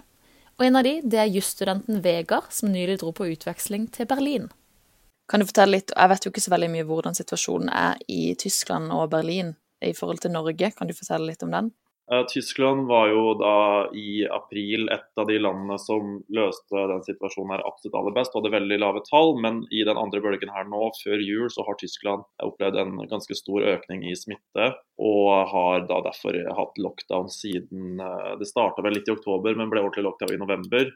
Og 0.59 0.67
en 0.67 0.77
av 0.77 0.85
de, 0.85 0.99
det 1.01 1.23
er 1.23 1.31
jusstudenten 1.33 2.03
Vegard, 2.05 2.51
som 2.53 2.69
nylig 2.69 2.99
dro 3.01 3.09
på 3.15 3.31
utveksling 3.31 3.87
til 3.95 4.05
Berlin. 4.11 4.45
Kan 5.25 5.41
du 5.41 5.49
fortelle 5.49 5.79
litt, 5.79 5.95
Jeg 5.97 6.09
vet 6.13 6.25
jo 6.25 6.29
ikke 6.29 6.45
så 6.45 6.53
veldig 6.53 6.69
mye 6.75 6.85
hvordan 6.85 7.17
situasjonen 7.17 7.73
er 7.73 7.97
i 8.05 8.35
Tyskland 8.37 8.93
og 8.93 9.09
Berlin 9.09 9.55
i 9.85 9.93
forhold 9.97 10.23
til 10.23 10.33
Norge. 10.33 10.71
Kan 10.75 10.89
du 10.89 10.95
fortelle 10.97 11.31
litt 11.31 11.45
om 11.45 11.53
den? 11.55 11.71
Tyskland 12.33 12.87
var 12.87 13.11
jo 13.11 13.35
da 13.37 13.89
i 13.93 14.23
april 14.33 14.87
et 14.89 15.19
av 15.21 15.27
de 15.29 15.35
landene 15.37 15.75
som 15.77 16.15
løste 16.33 16.85
den 16.89 17.03
situasjonen 17.05 17.53
her 17.53 17.63
absolutt 17.69 17.97
aller 17.99 18.15
best. 18.15 18.33
Hadde 18.33 18.49
veldig 18.55 18.79
lave 18.81 19.03
tall, 19.05 19.35
men 19.37 19.59
i 19.69 19.83
den 19.85 19.99
andre 20.01 20.21
bølgen 20.23 20.49
her 20.49 20.65
nå, 20.71 20.87
før 21.03 21.21
jul, 21.21 21.51
så 21.53 21.67
har 21.67 21.77
Tyskland 21.77 22.25
opplevd 22.41 22.79
en 22.81 22.95
ganske 23.11 23.37
stor 23.37 23.67
økning 23.75 24.07
i 24.09 24.15
smitte. 24.17 24.71
Og 24.97 25.29
har 25.53 25.85
da 25.91 25.99
derfor 26.07 26.39
hatt 26.57 26.81
lockdown 26.81 27.29
siden 27.31 28.01
eh, 28.01 28.33
Det 28.41 28.49
starta 28.49 28.81
vel 28.83 28.97
litt 28.97 29.07
i 29.07 29.13
oktober, 29.13 29.53
men 29.53 29.69
ble 29.69 29.85
ordentlig 29.85 30.07
lockdown 30.09 30.33
i 30.33 30.41
november. 30.41 30.89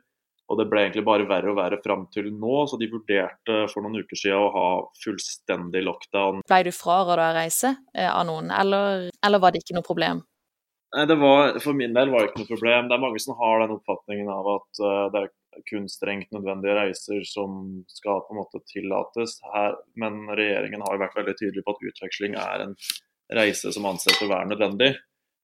Og 0.51 0.59
det 0.59 0.67
ble 0.69 0.83
egentlig 0.83 1.05
bare 1.07 1.27
verre 1.29 1.53
og 1.53 1.57
verre 1.57 1.79
fram 1.83 2.03
til 2.13 2.27
nå, 2.35 2.65
så 2.67 2.77
de 2.79 2.89
vurderte 2.91 3.61
for 3.71 3.85
noen 3.85 4.03
uker 4.03 4.19
siden 4.19 4.43
å 4.43 4.51
ha 4.53 4.67
fullstendig 5.03 5.85
lockdown. 5.85 6.43
Ble 6.49 6.59
du 6.67 6.73
fraråda 6.75 7.29
å 7.31 7.37
reise 7.37 7.75
eh, 7.95 8.09
av 8.09 8.25
noen, 8.27 8.51
eller, 8.51 9.07
eller 9.23 9.43
var 9.43 9.53
det 9.53 9.63
ikke 9.63 9.77
noe 9.77 9.87
problem? 9.87 10.21
Nei, 10.93 11.05
det 11.09 11.15
var, 11.17 11.55
For 11.63 11.73
min 11.73 11.95
del 11.95 12.11
var 12.13 12.21
det 12.21 12.31
ikke 12.31 12.43
noe 12.43 12.51
problem. 12.51 12.89
Det 12.89 12.97
er 12.97 13.01
mange 13.01 13.21
som 13.23 13.39
har 13.39 13.63
den 13.63 13.73
oppfatningen 13.77 14.27
av 14.29 14.49
at 14.51 14.83
uh, 14.83 15.05
det 15.13 15.23
er 15.23 15.31
kun 15.69 15.87
strengt 15.89 16.29
nødvendige 16.35 16.75
reiser 16.77 17.23
som 17.25 17.63
skal 17.89 18.21
på 18.27 18.35
en 18.35 18.41
måte 18.41 18.61
tillates 18.69 19.39
her. 19.55 19.79
Men 19.97 20.27
regjeringen 20.29 20.85
har 20.85 21.01
vært 21.01 21.17
veldig 21.17 21.35
tydelig 21.39 21.65
på 21.65 21.73
at 21.73 21.89
utveksling 21.89 22.37
er 22.41 22.67
en 22.67 22.77
reise 23.33 23.73
som 23.73 23.89
anses 23.89 24.21
å 24.21 24.29
være 24.29 24.51
nødvendig. 24.51 24.91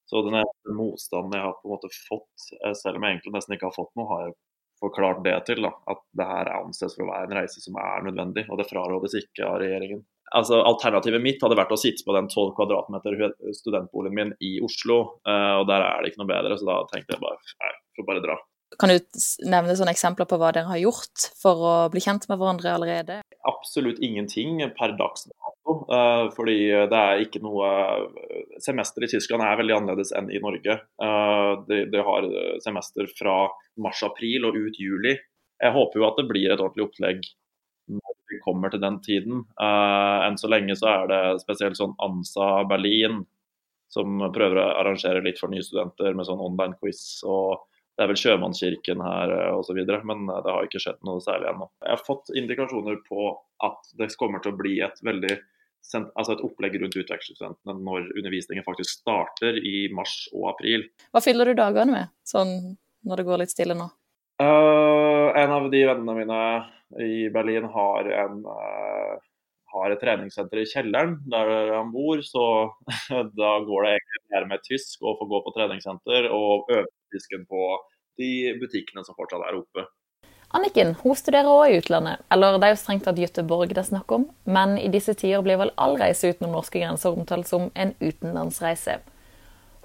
Så 0.10 0.22
den 0.26 0.38
motstanden 0.78 1.38
jeg 1.38 1.46
har 1.46 1.58
på 1.58 1.68
en 1.68 1.74
måte 1.76 1.90
fått, 1.94 2.46
eh, 2.64 2.74
selv 2.74 2.98
om 2.98 3.06
jeg 3.06 3.18
egentlig 3.18 3.34
nesten 3.36 3.56
ikke 3.56 3.70
har 3.70 3.76
fått 3.76 3.92
noe, 3.98 4.10
har 4.10 4.24
jeg 4.26 4.38
forklart 4.84 5.24
det 5.26 5.36
til. 5.50 5.64
Da, 5.66 5.74
at 5.92 6.02
det 6.18 6.30
her 6.30 6.52
anses 6.60 6.96
for 6.96 7.06
å 7.06 7.12
være 7.12 7.30
en 7.30 7.38
reise 7.42 7.64
som 7.64 7.78
er 7.82 8.08
nødvendig, 8.08 8.46
og 8.50 8.62
det 8.62 8.70
frarådes 8.70 9.18
ikke 9.22 9.48
av 9.48 9.60
regjeringen. 9.64 10.04
Altså, 10.38 10.60
alternativet 10.62 11.24
mitt 11.24 11.42
hadde 11.42 11.58
vært 11.58 11.74
å 11.74 11.80
sitte 11.80 12.06
på 12.06 12.14
den 12.14 12.28
12 12.30 12.54
kvadratmeter 12.58 13.18
studentboligen 13.58 14.18
min 14.18 14.36
i 14.46 14.60
Oslo, 14.66 15.00
uh, 15.26 15.56
og 15.62 15.66
der 15.72 15.86
er 15.88 16.04
det 16.04 16.12
ikke 16.12 16.22
noe 16.22 16.30
bedre, 16.30 16.60
så 16.60 16.70
da 16.70 16.78
tenkte 16.92 17.16
jeg 17.16 17.24
bare 17.24 17.40
nei, 17.64 17.72
får 17.98 18.10
bare 18.12 18.26
dra. 18.28 18.38
Kan 18.80 18.94
du 18.94 19.00
nevne 19.50 19.74
sånne 19.74 19.96
eksempler 19.96 20.28
på 20.30 20.38
hva 20.38 20.52
dere 20.54 20.70
har 20.70 20.82
gjort 20.84 21.32
for 21.42 21.66
å 21.66 21.74
bli 21.90 22.04
kjent 22.06 22.30
med 22.30 22.38
hverandre 22.38 22.76
allerede? 22.76 23.18
Absolutt 23.50 24.02
ingenting 24.06 24.62
per 24.78 24.94
dags 25.00 25.26
dato, 25.30 25.76
uh, 25.90 26.28
fordi 26.36 26.58
det 26.92 27.00
er 27.00 27.24
ikke 27.24 27.42
noe 27.44 27.70
Semester 28.62 29.06
i 29.06 29.10
Tyskland 29.12 29.46
er 29.46 29.58
veldig 29.60 29.78
annerledes 29.78 30.14
enn 30.18 30.30
i 30.32 30.42
Norge. 30.44 30.78
Uh, 31.02 31.66
de, 31.70 31.84
de 31.92 32.06
har 32.06 32.30
semester 32.64 33.10
fra 33.18 33.42
mars-april 33.82 34.50
og 34.50 34.60
ut 34.60 34.80
juli. 34.80 35.16
Jeg 35.60 35.76
håper 35.76 36.02
jo 36.02 36.08
at 36.08 36.20
det 36.20 36.28
blir 36.30 36.52
et 36.52 36.62
ordentlig 36.62 36.88
opplegg 36.88 37.26
når 37.90 38.16
vi 38.30 38.40
kommer 38.44 38.70
til 38.70 38.84
den 38.84 39.00
tiden. 39.02 39.44
Enn 39.58 40.38
så 40.38 40.50
lenge 40.52 40.76
så 40.78 40.92
er 40.92 41.08
det 41.10 41.22
spesielt 41.42 41.80
sånn 41.80 41.96
ANSA 42.06 42.52
Berlin 42.70 43.24
som 43.90 44.22
prøver 44.34 44.60
å 44.62 44.68
arrangere 44.84 45.24
litt 45.26 45.40
for 45.42 45.52
nye 45.52 45.66
studenter 45.66 46.14
med 46.14 46.28
sånn 46.28 46.44
online 46.46 46.78
quiz. 46.78 47.02
og 47.26 47.66
Det 48.00 48.06
er 48.06 48.12
vel 48.14 48.20
Sjømannskirken 48.22 49.02
her 49.04 49.32
uh, 49.36 49.58
osv., 49.60 49.76
men 50.08 50.22
det 50.30 50.48
har 50.48 50.64
ikke 50.64 50.80
skjedd 50.80 51.02
noe 51.04 51.20
særlig 51.20 51.50
ennå. 51.50 51.66
Jeg 51.84 51.92
har 51.92 52.04
fått 52.06 52.30
indikasjoner 52.32 53.02
på 53.04 53.34
at 53.68 53.90
det 54.00 54.08
kommer 54.16 54.40
til 54.40 54.54
å 54.54 54.60
bli 54.62 54.78
et 54.86 55.02
veldig 55.04 55.34
altså 56.00 56.36
et 56.36 56.44
opplegg 56.46 56.78
rundt 56.80 56.96
utvekslingsstudentene 56.96 57.76
når 57.84 58.10
undervisningen 58.20 58.64
faktisk 58.64 59.02
starter 59.02 59.58
i 59.60 59.90
mars 59.92 60.14
og 60.32 60.50
april. 60.54 60.86
Hva 61.12 61.22
fyller 61.24 61.50
du 61.50 61.60
dagene 61.60 61.92
med, 61.92 62.14
sånn 62.28 62.54
når 63.08 63.20
det 63.20 63.26
går 63.28 63.42
litt 63.44 63.52
stille 63.52 63.76
nå? 63.76 63.90
Uh, 64.40 65.36
en 65.36 65.56
av 65.58 65.68
de 65.72 65.82
vennene 65.90 66.16
mine 66.22 66.40
i 67.04 67.28
Berlin 67.34 67.68
har, 67.74 68.08
en, 68.24 68.40
uh, 68.48 69.18
har 69.76 69.92
et 69.92 70.00
treningssenter 70.00 70.64
i 70.64 70.70
kjelleren 70.72 71.18
der 71.32 71.52
han 71.74 71.92
bor, 71.92 72.24
så 72.24 72.46
da 73.42 73.52
går 73.68 73.90
det 73.90 73.92
egentlig 73.98 74.24
mer 74.32 74.48
med 74.54 74.66
tysk 74.72 75.04
å 75.04 75.18
få 75.20 75.28
gå 75.28 75.44
på 75.44 75.56
treningssenter 75.58 76.32
og 76.32 76.72
øve 76.72 76.88
tysken 77.14 77.46
på 77.50 77.78
de 78.20 78.56
butikkene 78.62 79.06
som 79.06 79.18
fortsatt 79.18 79.46
er 79.48 79.58
oppe. 79.60 79.86
Anniken 80.50 80.96
hun 81.04 81.14
studerer 81.18 81.46
også 81.46 81.70
i 81.70 81.78
utlandet, 81.78 82.24
eller 82.34 82.58
det 82.58 82.66
er 82.66 82.74
jo 82.74 82.82
strengt 82.82 83.04
tatt 83.06 83.20
Göteborg 83.22 83.70
det 83.70 83.84
er 83.84 83.92
snakk 83.92 84.12
om, 84.16 84.26
men 84.50 84.80
i 84.82 84.90
disse 84.90 85.14
tider 85.14 85.44
blir 85.46 85.60
vel 85.62 85.72
all 85.78 85.94
reise 86.02 86.32
utenom 86.32 86.56
norske 86.58 86.82
grenser 86.82 87.14
omtalt 87.14 87.48
som 87.48 87.68
en 87.78 87.94
utenlandsreise. 88.02 88.98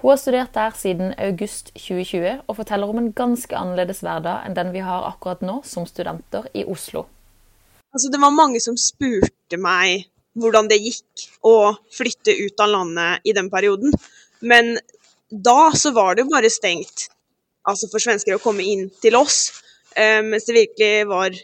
Hun 0.00 0.10
har 0.10 0.20
studert 0.20 0.56
der 0.56 0.72
siden 0.76 1.12
august 1.20 1.70
2020 1.76 2.40
og 2.48 2.56
forteller 2.56 2.90
om 2.92 2.98
en 3.00 3.12
ganske 3.16 3.56
annerledes 3.56 4.00
hverdag 4.04 4.48
enn 4.48 4.56
den 4.56 4.72
vi 4.72 4.82
har 4.84 5.04
akkurat 5.08 5.44
nå 5.44 5.60
som 5.68 5.86
studenter 5.88 6.48
i 6.52 6.64
Oslo. 6.64 7.06
Altså, 7.94 8.10
det 8.10 8.20
var 8.20 8.34
mange 8.34 8.60
som 8.60 8.76
spurte 8.80 9.60
meg 9.60 10.08
hvordan 10.40 10.68
det 10.68 10.80
gikk 10.82 11.28
å 11.46 11.74
flytte 11.94 12.34
ut 12.40 12.60
av 12.60 12.72
landet 12.72 13.28
i 13.28 13.36
den 13.36 13.48
perioden. 13.52 13.92
Men 14.40 14.74
da 15.30 15.70
så 15.76 15.92
var 15.94 16.14
det 16.14 16.24
jo 16.24 16.32
bare 16.32 16.52
stengt 16.52 17.06
altså 17.68 17.88
for 17.92 18.02
svensker 18.02 18.36
å 18.36 18.42
komme 18.42 18.64
inn 18.66 18.88
til 19.02 19.16
oss. 19.18 19.48
Uh, 19.94 20.20
mens 20.26 20.46
det 20.48 20.56
virkelig 20.56 21.08
var 21.10 21.34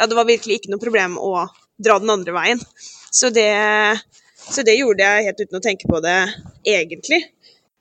Ja, 0.00 0.06
det 0.08 0.16
var 0.16 0.24
virkelig 0.28 0.60
ikke 0.60 0.70
noe 0.72 0.80
problem 0.80 1.18
å 1.20 1.44
dra 1.80 1.98
den 2.00 2.12
andre 2.12 2.32
veien. 2.32 2.60
Så 3.12 3.28
det, 3.34 3.50
så 4.40 4.62
det 4.64 4.78
gjorde 4.78 5.04
jeg 5.04 5.26
helt 5.26 5.42
uten 5.42 5.58
å 5.58 5.64
tenke 5.64 5.88
på 5.90 6.00
det, 6.04 6.16
egentlig. 6.64 7.18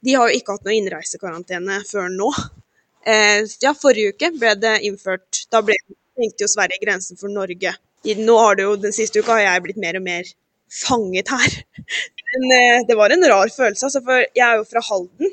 De 0.03 0.15
har 0.15 0.27
jo 0.27 0.39
ikke 0.39 0.55
hatt 0.55 0.65
noe 0.67 0.75
innreisekarantene 0.75 1.79
før 1.88 2.09
nå. 2.11 2.29
Eh, 3.07 3.45
ja, 3.63 3.73
forrige 3.77 4.15
uke 4.15 4.31
ble 4.35 4.51
det 4.59 4.73
innført 4.83 5.45
Da 5.51 5.61
ble, 5.63 5.77
tenkte 6.19 6.43
jo 6.43 6.49
Sverige 6.51 6.81
grensen 6.83 7.19
for 7.19 7.31
Norge. 7.31 7.71
Nå 8.19 8.35
har 8.39 8.57
det 8.59 8.65
jo, 8.65 8.75
Den 8.79 8.95
siste 8.95 9.23
uka 9.23 9.38
har 9.38 9.45
jeg 9.45 9.63
blitt 9.67 9.79
mer 9.81 9.99
og 9.99 10.05
mer 10.05 10.27
fanget 10.81 11.31
her. 11.31 11.59
Men 12.33 12.55
eh, 12.55 12.81
det 12.88 12.97
var 12.99 13.15
en 13.15 13.27
rar 13.31 13.51
følelse, 13.51 13.88
altså, 13.88 14.03
for 14.05 14.23
jeg 14.23 14.45
er 14.45 14.59
jo 14.59 14.67
fra 14.69 14.83
Halden. 14.89 15.31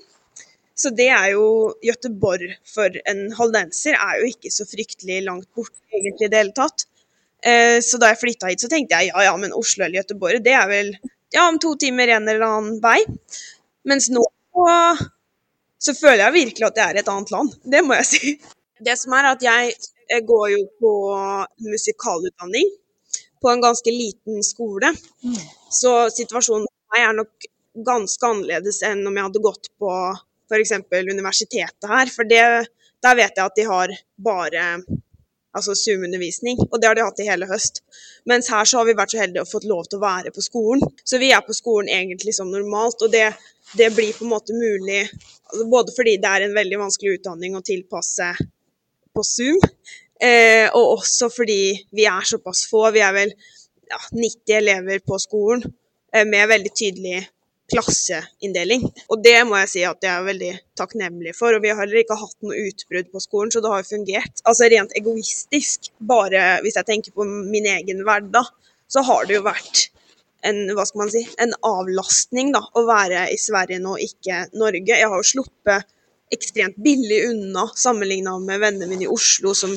Så 0.77 0.93
det 0.93 1.09
er 1.09 1.31
jo 1.33 1.73
Gøteborg 1.85 2.53
for 2.69 2.99
en 3.09 3.23
haldenser 3.39 3.97
er 3.97 4.21
jo 4.21 4.29
ikke 4.29 4.53
så 4.53 4.67
fryktelig 4.69 5.23
langt 5.25 5.49
borte 5.57 5.79
egentlig 5.95 6.29
i 6.29 6.33
det 6.33 6.43
hele 6.43 6.57
tatt. 6.57 6.85
Eh, 7.41 7.79
så 7.85 8.01
da 8.01 8.11
jeg 8.13 8.21
flytta 8.21 8.51
hit, 8.51 8.65
så 8.65 8.69
tenkte 8.73 8.99
jeg 8.99 9.13
ja 9.13 9.25
ja, 9.31 9.35
men 9.41 9.55
Oslo 9.57 9.87
eller 9.87 10.03
Gøteborg, 10.03 10.43
det 10.45 10.53
er 10.57 10.69
vel 10.71 10.93
ja, 11.33 11.47
om 11.49 11.59
to 11.63 11.75
timer 11.81 12.13
en 12.13 12.29
eller 12.29 12.45
annen 12.47 12.81
vei. 12.85 13.01
Mens 13.89 14.11
nå 14.13 14.25
så 15.79 15.93
føler 15.95 16.25
jeg 16.25 16.37
virkelig 16.37 16.67
at 16.69 16.79
jeg 16.81 16.91
er 16.91 16.99
i 16.99 17.03
et 17.03 17.11
annet 17.13 17.33
land. 17.35 17.53
Det 17.65 17.83
må 17.85 17.97
jeg 17.99 18.09
si. 18.09 18.33
Det 18.81 18.97
som 18.99 19.15
er 19.17 19.31
at 19.33 19.45
jeg 19.45 20.25
går 20.29 20.47
jo 20.53 20.63
på 20.81 20.93
musikalutdanning 21.67 22.71
på 23.43 23.53
en 23.53 23.63
ganske 23.65 23.93
liten 23.93 24.43
skole. 24.45 24.93
Så 25.73 25.93
situasjonen 26.17 26.67
for 26.67 26.97
meg 26.97 27.05
er 27.05 27.19
nok 27.21 27.49
ganske 27.87 28.31
annerledes 28.31 28.81
enn 28.89 29.05
om 29.07 29.17
jeg 29.17 29.29
hadde 29.29 29.45
gått 29.45 29.71
på 29.81 29.93
f.eks. 30.51 30.73
universitetet 31.11 31.91
her. 31.91 32.13
For 32.13 32.29
det, 32.29 32.45
der 33.03 33.19
vet 33.19 33.37
jeg 33.37 33.45
at 33.45 33.59
de 33.59 33.67
har 33.69 33.93
bare 34.23 34.69
altså 35.57 35.73
Zoom-undervisning, 35.73 36.59
og 36.69 36.81
det 36.81 36.89
har 36.89 36.97
de 36.99 37.05
hatt 37.07 37.21
i 37.23 37.29
hele 37.31 37.49
høst. 37.49 37.81
Mens 38.29 38.51
her 38.53 38.67
så 38.69 38.81
har 38.81 38.89
vi 38.89 38.97
vært 38.99 39.15
så 39.15 39.23
heldige 39.23 39.45
og 39.47 39.49
fått 39.51 39.69
lov 39.69 39.87
til 39.89 39.99
å 39.99 40.05
være 40.05 40.33
på 40.35 40.45
skolen. 40.45 40.85
Så 41.01 41.21
vi 41.23 41.31
er 41.33 41.45
på 41.47 41.57
skolen 41.57 41.89
egentlig 41.93 42.35
som 42.37 42.51
normalt, 42.53 43.01
og 43.07 43.13
det, 43.15 43.31
det 43.79 43.89
blir 43.97 44.13
på 44.17 44.27
en 44.27 44.35
måte 44.35 44.57
mulig 44.57 45.07
altså 45.47 45.67
både 45.71 45.95
fordi 45.95 46.17
det 46.23 46.31
er 46.31 46.45
en 46.47 46.57
veldig 46.57 46.81
vanskelig 46.81 47.21
utdanning 47.21 47.57
å 47.57 47.65
tilpasse 47.65 48.33
på 49.15 49.23
Zoom, 49.25 49.61
eh, 50.21 50.67
og 50.75 50.97
også 50.99 51.31
fordi 51.33 51.61
vi 51.95 52.07
er 52.11 52.27
såpass 52.27 52.65
få. 52.71 52.89
Vi 52.97 53.05
er 53.05 53.15
vel 53.17 53.33
ja, 53.33 54.01
90 54.13 54.57
elever 54.59 55.01
på 55.07 55.19
skolen 55.23 55.65
eh, 56.13 56.27
med 56.27 56.51
veldig 56.51 56.73
tydelig 56.75 57.23
klasseinndeling. 57.73 58.85
Og 59.11 59.23
det 59.25 59.37
må 59.49 59.59
jeg 59.63 59.73
si 59.73 59.83
at 59.87 60.05
jeg 60.05 60.13
er 60.13 60.27
veldig 60.27 60.53
takknemlig 60.79 61.35
for. 61.39 61.57
Og 61.57 61.65
vi 61.65 61.73
har 61.73 61.81
heller 61.83 62.03
ikke 62.03 62.19
hatt 62.21 62.37
noe 62.47 62.69
utbrudd 62.69 63.11
på 63.13 63.23
skolen, 63.25 63.53
så 63.53 63.63
det 63.65 63.73
har 63.73 63.89
fungert. 63.89 64.45
Altså 64.47 64.71
rent 64.73 64.95
egoistisk, 64.99 65.91
bare 65.99 66.61
hvis 66.65 66.79
jeg 66.79 66.89
tenker 66.89 67.17
på 67.17 67.27
min 67.27 67.69
egen 67.77 68.05
hverdag, 68.07 68.49
så 68.87 69.03
har 69.07 69.27
det 69.27 69.39
jo 69.39 69.47
vært 69.47 69.89
en, 70.47 70.63
hva 70.77 70.85
skal 70.87 71.03
man 71.03 71.11
si, 71.11 71.25
en 71.43 71.55
avlastning 71.67 72.53
da, 72.55 72.63
å 72.77 72.87
være 72.87 73.27
i 73.35 73.39
Sverige 73.41 73.83
nå, 73.83 73.97
ikke 74.05 74.47
Norge. 74.55 74.95
Jeg 74.95 75.11
har 75.11 75.23
jo 75.23 75.31
sluppet 75.35 75.91
ekstremt 76.35 76.79
billig 76.83 77.21
unna 77.31 77.69
sammenligna 77.79 78.35
med 78.43 78.63
vennene 78.63 78.89
mine 78.91 79.07
i 79.07 79.11
Oslo 79.11 79.55
som 79.55 79.75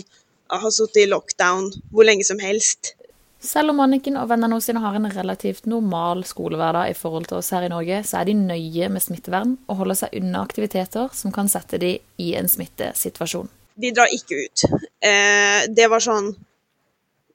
har 0.50 0.72
sittet 0.74 1.04
i 1.04 1.10
lockdown 1.10 1.70
hvor 1.94 2.08
lenge 2.08 2.26
som 2.26 2.42
helst. 2.42 2.96
Selv 3.40 3.72
om 3.72 3.80
Anniken 3.80 4.18
og 4.20 4.28
vennene 4.28 4.58
sine 4.60 4.82
har 4.84 4.98
en 4.98 5.08
relativt 5.16 5.68
normal 5.72 6.26
skolehverdag 6.28 6.92
i 6.92 6.98
forhold 6.98 7.30
til 7.30 7.38
oss 7.40 7.54
her 7.56 7.64
i 7.64 7.72
Norge, 7.72 8.02
så 8.04 8.20
er 8.20 8.28
de 8.28 8.36
nøye 8.36 8.90
med 8.92 9.04
smittevern 9.04 9.54
og 9.70 9.80
holder 9.80 10.02
seg 10.02 10.18
unna 10.20 10.42
aktiviteter 10.44 11.08
som 11.16 11.32
kan 11.32 11.48
sette 11.52 11.80
de 11.80 11.94
i 12.20 12.34
en 12.36 12.52
smittesituasjon. 12.52 13.48
De 13.80 13.94
drar 13.96 14.12
ikke 14.12 14.42
ut. 14.44 14.66
Eh, 15.00 15.70
det 15.72 15.88
var 15.92 16.04
sånn 16.04 16.34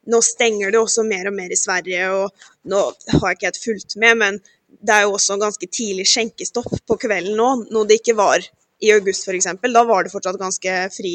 Nå 0.05 0.19
stenger 0.21 0.69
det 0.69 0.77
også 0.77 1.01
mer 1.09 1.31
og 1.31 1.33
mer 1.33 1.49
i 1.49 1.57
Sverige, 1.57 2.11
og 2.13 2.69
nå 2.69 2.81
har 2.83 3.23
jeg 3.31 3.39
ikke 3.39 3.47
helt 3.47 3.61
fulgt 3.63 3.95
med, 3.97 4.19
men 4.21 4.37
det 4.85 4.93
er 4.93 5.07
jo 5.07 5.15
også 5.17 5.39
ganske 5.41 5.65
tidlig 5.73 6.05
skjenkestopp 6.11 6.75
på 6.85 6.99
kvelden 7.07 7.39
nå, 7.41 7.47
noe 7.73 7.89
det 7.89 8.03
ikke 8.03 8.17
var 8.19 8.45
i 8.85 8.93
august 8.93 9.25
f.eks. 9.25 9.49
Da 9.65 9.85
var 9.89 10.05
det 10.05 10.13
fortsatt 10.13 10.37
ganske 10.37 10.75
fri 10.93 11.15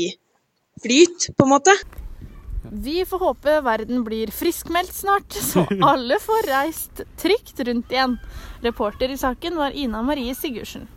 flyt, 0.82 1.30
på 1.38 1.46
en 1.46 1.54
måte. 1.54 1.78
Vi 2.63 3.06
får 3.06 3.19
håpe 3.19 3.62
verden 3.62 4.04
blir 4.04 4.32
friskmeldt 4.36 4.93
snart, 4.93 5.34
så 5.52 5.65
alle 5.82 6.19
får 6.19 6.48
reist 6.52 7.04
trygt 7.17 7.60
rundt 7.60 7.91
igjen. 7.91 8.17
Reporter 8.62 9.10
i 9.10 9.17
saken 9.17 9.60
var 9.60 9.72
Ina 9.72 10.02
Marie 10.04 10.36
Sigurdsen. 10.36 10.88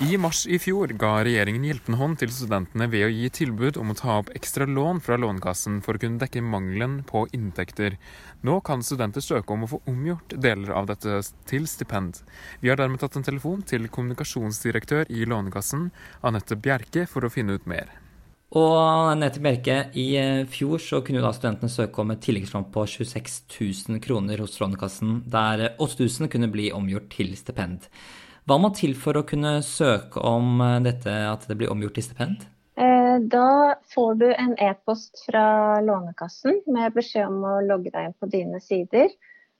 I 0.00 0.18
mars 0.20 0.42
i 0.46 0.58
fjor 0.60 0.90
ga 1.00 1.22
regjeringen 1.24 1.62
hjelpende 1.64 1.96
hånd 1.96 2.18
til 2.20 2.28
studentene 2.28 2.84
ved 2.92 3.06
å 3.06 3.08
gi 3.08 3.30
tilbud 3.38 3.78
om 3.80 3.94
å 3.94 3.96
ta 3.96 4.18
opp 4.20 4.28
ekstra 4.36 4.66
lån 4.68 5.00
fra 5.00 5.16
Lånekassen 5.16 5.78
for 5.80 5.96
å 5.96 6.02
kunne 6.02 6.20
dekke 6.20 6.42
mangelen 6.44 6.98
på 7.08 7.24
inntekter. 7.32 7.96
Nå 8.44 8.58
kan 8.60 8.84
studenter 8.84 9.24
søke 9.24 9.56
om 9.56 9.64
å 9.64 9.70
få 9.72 9.80
omgjort 9.88 10.36
deler 10.36 10.76
av 10.76 10.92
dette 10.92 11.22
til 11.48 11.64
stipend. 11.64 12.20
Vi 12.60 12.68
har 12.68 12.76
dermed 12.76 13.00
tatt 13.00 13.16
en 13.16 13.24
telefon 13.24 13.64
til 13.64 13.88
kommunikasjonsdirektør 13.88 15.08
i 15.08 15.24
Lånekassen, 15.24 15.88
Anette 16.20 16.60
Bjerke, 16.60 17.08
for 17.08 17.24
å 17.24 17.32
finne 17.32 17.56
ut 17.56 17.64
mer. 17.64 17.88
Og 18.56 18.72
Anette 19.12 19.40
Bjerke, 19.44 19.74
i 20.00 20.16
fjor 20.48 20.80
så 20.80 21.02
kunne 21.04 21.20
da 21.20 21.28
studentene 21.36 21.68
søke 21.68 22.00
om 22.00 22.14
et 22.14 22.22
tilleggslån 22.24 22.70
på 22.72 22.86
26 22.88 23.34
000 23.90 24.00
kroner 24.00 24.40
hos 24.40 24.56
Lånekassen, 24.62 25.18
der 25.28 25.74
8000 25.76 26.30
kunne 26.32 26.48
bli 26.48 26.70
omgjort 26.72 27.10
til 27.12 27.34
stipend. 27.36 27.84
Hva 28.48 28.56
må 28.62 28.70
til 28.72 28.94
for 28.96 29.18
å 29.18 29.26
kunne 29.28 29.58
søke 29.66 30.22
om 30.24 30.62
dette, 30.86 31.12
at 31.28 31.44
det 31.50 31.56
blir 31.60 31.72
omgjort 31.74 31.98
til 31.98 32.06
stipend? 32.06 32.46
Da 32.76 33.76
får 33.92 34.16
du 34.22 34.26
en 34.30 34.56
e-post 34.62 35.20
fra 35.26 35.82
Lånekassen 35.84 36.62
med 36.72 36.96
beskjed 36.96 37.28
om 37.28 37.44
å 37.44 37.58
logge 37.66 37.92
deg 37.92 38.08
inn 38.08 38.16
på 38.16 38.30
dine 38.32 38.62
sider. 38.64 39.12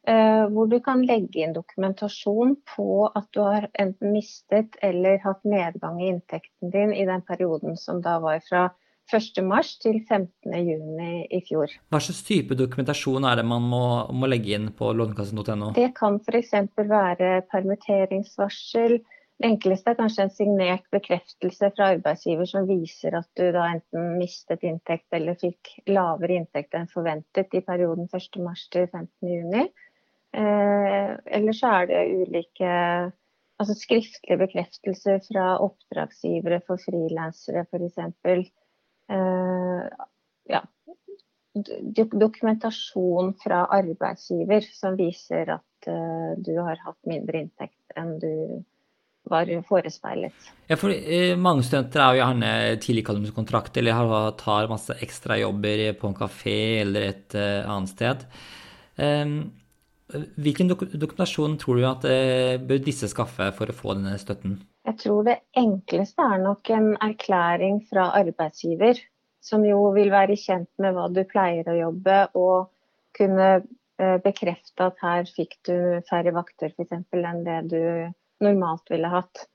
Hvor 0.06 0.70
du 0.72 0.78
kan 0.80 1.04
legge 1.04 1.42
inn 1.42 1.52
dokumentasjon 1.52 2.56
på 2.76 2.88
at 3.11 3.28
du 3.35 3.42
har 3.42 3.68
enten 3.76 4.14
mistet 4.14 4.80
eller 4.80 5.20
hatt 5.24 5.44
nedgang 5.44 6.00
i 6.00 6.11
inntekten 6.14 6.72
din 6.72 6.96
i 6.96 7.04
den 7.09 7.24
perioden 7.26 7.76
som 7.80 8.00
da 8.00 8.16
var 8.24 8.40
fra 8.48 8.68
1.3 9.12 9.81
til 9.83 9.99
15.6 10.09 11.35
i 11.37 11.40
fjor. 11.47 11.75
Hva 11.92 12.01
slags 12.03 12.23
type 12.27 12.57
dokumentasjon 12.59 13.27
er 13.29 13.40
det 13.40 13.47
man 13.47 13.66
må, 13.71 13.83
må 14.11 14.31
legge 14.31 14.57
inn 14.57 14.71
på 14.77 14.90
lånekassen.no? 14.99 15.73
Det 15.77 15.92
kan 15.99 16.19
f.eks. 16.23 16.55
være 16.77 17.42
permitteringsvarsel. 17.53 18.99
Det 19.37 19.51
enkleste 19.51 19.92
er 19.92 19.99
kanskje 19.99 20.25
en 20.25 20.33
signert 20.33 20.87
bekreftelse 20.95 21.69
fra 21.77 21.90
arbeidsgiver 21.95 22.49
som 22.49 22.69
viser 22.69 23.19
at 23.19 23.29
du 23.37 23.51
da 23.53 23.66
enten 23.75 24.14
mistet 24.16 24.64
inntekt 24.64 25.12
eller 25.16 25.37
fikk 25.40 25.75
lavere 25.92 26.38
inntekt 26.40 26.75
enn 26.75 26.88
forventet 26.88 27.53
i 27.55 27.61
perioden 27.66 28.09
1.3 28.09 28.64
til 28.73 28.88
15.6. 28.88 29.69
Eh, 30.37 31.12
eller 31.38 31.57
så 31.57 31.75
er 31.83 31.90
det 31.90 32.03
ulike 32.16 32.73
altså 33.61 33.77
skriftlige 33.77 34.40
bekreftelser 34.40 35.21
fra 35.29 35.57
oppdragsgivere 35.64 36.62
for 36.66 36.81
frilansere 36.83 37.64
f.eks. 37.69 38.01
Uh, 39.07 39.87
ja, 40.51 40.62
dokumentasjon 41.55 43.37
fra 43.38 43.64
arbeidsgiver 43.77 44.66
som 44.75 44.97
viser 44.99 45.53
at 45.55 45.90
uh, 45.90 46.33
du 46.42 46.57
har 46.59 46.81
hatt 46.83 46.99
mindre 47.07 47.45
inntekt 47.45 47.97
enn 47.97 48.16
du 48.23 48.33
var 49.31 49.51
forespeilet. 49.66 50.51
Ja, 50.66 50.79
for 50.79 50.90
uh, 50.90 51.35
Mange 51.38 51.62
studenter 51.66 52.03
er 52.03 52.16
jo 52.16 52.23
gjerne 52.25 52.51
tidlig 52.83 53.07
kontrakt 53.35 53.79
eller 53.79 54.33
tar 54.42 54.71
masse 54.71 54.99
ekstrajobber 55.03 55.87
på 56.01 56.11
en 56.11 56.19
kafé 56.19 56.59
eller 56.83 57.11
et 57.12 57.38
annet 57.38 57.95
sted. 57.95 58.27
Um, 58.97 59.38
hvilken 60.38 60.71
dokumentasjon 60.71 61.59
tror 61.62 61.79
du 61.79 61.87
at 61.87 62.05
bør 62.62 62.79
disse 62.83 63.09
skaffe 63.11 63.51
for 63.55 63.71
å 63.71 63.75
få 63.75 63.97
denne 63.99 64.14
støtten? 64.23 64.61
Jeg 64.87 64.99
tror 65.03 65.25
det 65.27 65.40
enkleste 65.59 66.22
er 66.22 66.42
nok 66.44 66.70
en 66.70 66.92
erklæring 67.03 67.81
fra 67.90 68.12
arbeidsgiver, 68.20 69.01
som 69.42 69.64
jo 69.66 69.90
vil 69.94 70.12
være 70.14 70.38
kjent 70.38 70.70
med 70.83 70.94
hva 70.94 71.09
du 71.11 71.25
pleier 71.27 71.66
å 71.70 71.75
jobbe, 71.79 72.20
og 72.38 72.70
kunne 73.16 73.51
bekrefte 73.96 74.90
at 74.90 75.01
her 75.01 75.29
fikk 75.31 75.57
du 75.66 75.77
færre 76.09 76.35
vakter 76.37 76.72
f.eks. 76.75 76.92
enn 77.16 77.44
det 77.46 77.61
du 77.72 77.83
normalt 78.44 78.90
ville 78.92 79.11
hatt. 79.11 79.46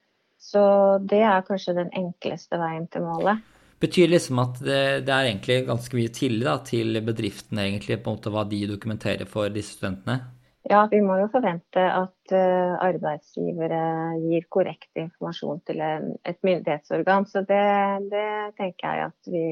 Så 0.42 0.62
det 1.06 1.22
er 1.22 1.46
kanskje 1.46 1.78
den 1.78 1.92
enkleste 1.94 2.58
veien 2.58 2.88
til 2.90 3.06
målet. 3.06 3.44
Betyr 3.82 4.10
liksom 4.10 4.42
at 4.42 4.60
det, 4.62 4.82
det 5.08 5.14
er 5.14 5.28
egentlig 5.30 5.60
ganske 5.70 5.98
mye 5.98 6.12
tillit 6.14 6.68
til 6.70 6.98
bedriftene, 7.06 7.68
egentlig, 7.70 8.02
på 8.02 8.12
en 8.12 8.18
måte 8.18 8.34
hva 8.34 8.44
de 8.50 8.64
dokumenterer 8.70 9.30
for 9.30 9.54
disse 9.54 9.78
studentene? 9.78 10.20
Ja, 10.70 10.84
vi 10.92 11.00
må 11.02 11.16
jo 11.18 11.30
forvente 11.34 11.82
at 11.82 12.34
uh, 12.36 12.78
arbeidsgivere 12.86 13.82
gir 14.22 14.46
korrekt 14.54 14.92
informasjon 15.00 15.64
til 15.66 15.82
en, 15.82 16.12
et 16.28 16.38
myndighetsorgan. 16.46 17.26
Så 17.26 17.42
det, 17.50 17.64
det, 18.12 18.28
tenker 18.60 18.86
jeg 18.86 19.08
at 19.10 19.32
vi 19.34 19.46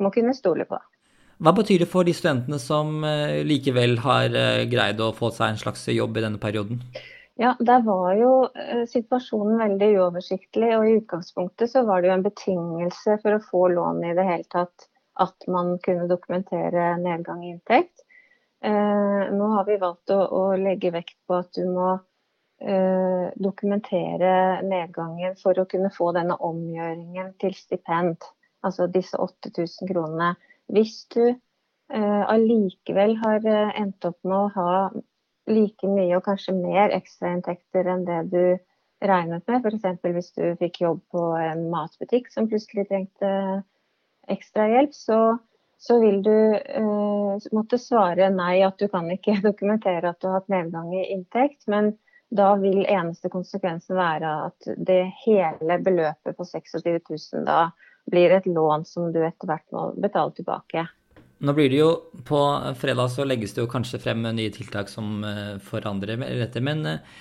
må 0.00 0.12
kunne 0.14 0.32
stole 0.36 0.64
på. 0.68 0.80
Hva 1.38 1.52
betyr 1.54 1.84
det 1.84 1.90
for 1.90 2.08
de 2.08 2.16
studentene 2.16 2.58
som 2.62 3.04
uh, 3.04 3.42
likevel 3.44 4.00
har 4.02 4.32
greid 4.72 5.04
å 5.04 5.12
få 5.14 5.30
seg 5.36 5.52
en 5.52 5.62
slags 5.66 5.84
jobb 5.92 6.16
i 6.16 6.24
denne 6.24 6.40
perioden? 6.42 6.80
Ja, 7.38 7.52
Der 7.60 7.84
var 7.86 8.16
jo 8.18 8.32
situasjonen 8.90 9.60
veldig 9.60 9.92
uoversiktlig. 10.00 10.72
og 10.74 10.88
I 10.88 10.96
utgangspunktet 10.98 11.70
så 11.70 11.84
var 11.86 12.02
det 12.02 12.08
jo 12.08 12.16
en 12.16 12.24
betingelse 12.24 13.20
for 13.22 13.36
å 13.36 13.44
få 13.44 13.68
lån 13.76 14.00
i 14.08 14.16
det 14.18 14.24
hele 14.26 14.48
tatt 14.50 14.88
at 15.22 15.46
man 15.50 15.76
kunne 15.84 16.08
dokumentere 16.10 16.96
nedgang 16.98 17.44
i 17.44 17.52
inntekt. 17.54 18.07
Eh, 18.60 19.32
nå 19.32 19.48
har 19.54 19.66
vi 19.68 19.76
valgt 19.78 20.10
å, 20.10 20.18
å, 20.18 20.42
legge 20.58 20.90
vekt 20.90 21.16
på 21.26 21.36
at 21.38 21.52
du 21.54 21.62
må 21.70 21.92
eh, 22.58 23.28
dokumentere 23.38 24.62
nedgangen 24.66 25.36
for 25.38 25.60
å 25.60 25.66
kunne 25.70 25.92
få 25.94 26.10
denne 26.16 26.34
omgjøringen 26.42 27.36
til 27.38 27.54
stipend, 27.54 28.26
altså 28.66 28.88
disse 28.90 29.18
8000 29.22 29.92
kronene. 29.92 30.32
Hvis 30.74 31.04
du 31.14 31.22
eh, 31.28 32.24
allikevel 32.34 33.14
har 33.22 33.46
eh, 33.46 33.78
endt 33.78 34.10
opp 34.10 34.18
med 34.26 34.38
å 34.40 34.50
ha 34.56 34.72
like 35.48 35.88
mye 35.88 36.18
og 36.18 36.26
kanskje 36.26 36.56
mer 36.58 36.92
ekstrainntekter 36.96 37.86
enn 37.88 38.04
det 38.08 38.22
du 38.32 38.42
regnet 38.98 39.46
med, 39.46 39.62
f.eks. 39.62 40.02
hvis 40.02 40.34
du 40.34 40.44
fikk 40.58 40.82
jobb 40.82 41.00
på 41.14 41.30
en 41.38 41.68
matbutikk 41.70 42.26
som 42.32 42.50
plutselig 42.50 42.88
trengte 42.90 43.30
ekstra 44.28 44.66
hjelp, 44.68 44.92
så 44.92 45.20
så 45.78 46.00
vil 46.02 46.22
du 46.26 46.34
eh, 46.58 47.48
måtte 47.54 47.78
svare 47.78 48.28
nei, 48.34 48.58
at 48.66 48.78
du 48.80 48.88
kan 48.90 49.08
ikke 49.14 49.38
dokumentere 49.48 50.10
at 50.10 50.20
du 50.20 50.28
har 50.30 50.40
hatt 50.40 50.52
nedgang 50.52 50.92
i 50.96 51.06
inntekt. 51.14 51.64
Men 51.70 51.94
da 52.34 52.52
vil 52.60 52.82
eneste 52.84 53.30
konsekvensen 53.32 53.96
være 53.96 54.32
at 54.50 54.70
det 54.76 55.04
hele 55.24 55.78
beløpet 55.80 56.36
på 56.36 56.44
26 56.44 56.82
000 56.84 57.46
da 57.46 57.70
blir 58.08 58.32
et 58.32 58.46
lån 58.48 58.84
som 58.88 59.12
du 59.12 59.20
etter 59.24 59.48
hvert 59.48 59.66
må 59.72 59.90
betale 60.00 60.34
tilbake. 60.36 60.86
Nå 61.38 61.54
blir 61.54 61.70
det 61.70 61.78
jo 61.78 61.90
På 62.26 62.40
fredag 62.74 63.12
så 63.14 63.24
legges 63.24 63.54
det 63.54 63.62
jo 63.62 63.70
kanskje 63.70 64.00
frem 64.02 64.24
nye 64.26 64.50
tiltak 64.52 64.90
som 64.90 65.22
eh, 65.24 65.56
forandrer 65.62 66.18
dette. 66.18 66.60
Men 66.64 66.82
eh, 66.86 67.14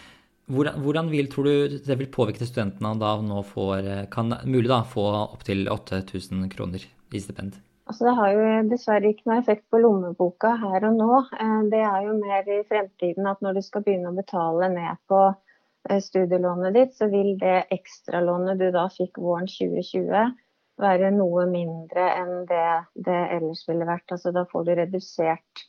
hvordan, 0.49 0.81
hvordan 0.81 1.11
vil, 1.13 1.29
tror 1.29 1.45
du 1.45 1.77
det 1.85 1.99
vil 1.99 2.09
påvirke 2.09 2.47
studentene 2.47 2.95
da 2.97 3.13
nå 3.21 3.43
får, 3.45 3.77
eh, 3.83 4.03
kan 4.11 4.33
mulig 4.49 4.71
da 4.71 4.81
få 4.87 5.05
opptil 5.27 5.67
8000 5.69 6.49
kroner 6.55 6.81
i 7.13 7.21
stipend? 7.21 7.61
Altså, 7.87 8.03
det 8.03 8.15
har 8.17 8.31
jo 8.35 8.47
dessverre 8.67 9.11
ikke 9.13 9.29
noe 9.29 9.39
effekt 9.39 9.63
på 9.71 9.79
lommeboka 9.79 10.49
her 10.59 10.83
og 10.89 10.97
nå. 10.99 11.11
Eh, 11.39 11.59
det 11.71 11.83
er 11.87 12.01
jo 12.03 12.17
mer 12.19 12.49
i 12.51 12.63
fremtiden 12.67 13.29
at 13.31 13.43
når 13.43 13.57
du 13.57 13.61
skal 13.63 13.85
begynne 13.85 14.11
å 14.11 14.17
betale 14.17 14.67
ned 14.73 14.99
på 15.07 15.21
eh, 15.29 16.01
studielånet 16.03 16.75
ditt, 16.75 16.97
så 16.97 17.07
vil 17.13 17.37
det 17.39 17.69
ekstralånet 17.71 18.59
du 18.59 18.67
da 18.75 18.89
fikk 18.91 19.21
våren 19.23 19.47
2020 19.47 20.35
være 20.83 21.13
noe 21.15 21.47
mindre 21.49 22.11
enn 22.19 22.43
det 22.49 22.67
det 23.07 23.21
ellers 23.37 23.63
ville 23.69 23.87
vært. 23.87 24.11
Altså, 24.11 24.35
da 24.35 24.43
får 24.51 24.67
du 24.67 24.73
redusert 24.81 25.67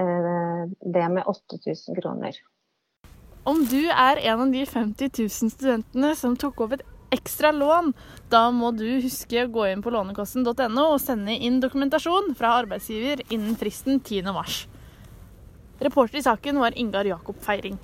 eh, 0.00 0.62
det 0.96 1.08
med 1.18 1.28
8000 1.28 2.00
kroner. 2.00 2.40
Om 3.48 3.60
du 3.68 3.82
er 3.92 4.24
en 4.24 4.46
av 4.46 4.48
de 4.52 4.64
50 4.64 5.12
000 5.20 5.52
studentene 5.52 6.16
som 6.16 6.36
tok 6.36 6.64
opp 6.64 6.78
et 6.78 6.88
ekstra 7.14 7.52
lån, 7.54 7.92
da 8.30 8.48
må 8.54 8.70
du 8.76 8.86
huske 9.02 9.44
å 9.44 9.50
gå 9.52 9.66
inn 9.70 9.82
på 9.84 9.92
lånekassen.no 9.94 10.84
og 10.84 11.00
sende 11.02 11.36
inn 11.36 11.60
dokumentasjon 11.62 12.34
fra 12.38 12.56
arbeidsgiver 12.62 13.22
innen 13.28 13.56
fristen 13.60 14.00
10.3. 14.00 14.66
Reporter 15.80 16.18
i 16.18 16.24
saken 16.26 16.58
var 16.60 16.76
Ingar 16.76 17.06
Jakob 17.06 17.38
Feiring. 17.44 17.78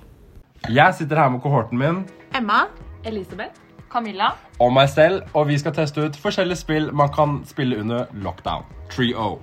Jeg 0.69 0.97
sitter 0.97 1.21
her 1.21 1.29
med 1.29 1.41
kohorten 1.43 1.79
min. 1.79 2.03
Emma. 2.35 2.65
Elisabeth. 3.05 3.61
Camilla. 3.91 4.33
Og 4.59 4.73
meg 4.75 4.89
selv, 4.89 5.21
og 5.33 5.47
vi 5.47 5.57
skal 5.61 5.75
teste 5.77 6.03
ut 6.03 6.17
forskjellige 6.19 6.59
spill 6.65 6.89
man 6.91 7.13
kan 7.15 7.39
spille 7.47 7.79
under 7.79 8.09
lockdown. 8.25 8.65
3-0. 8.91 9.39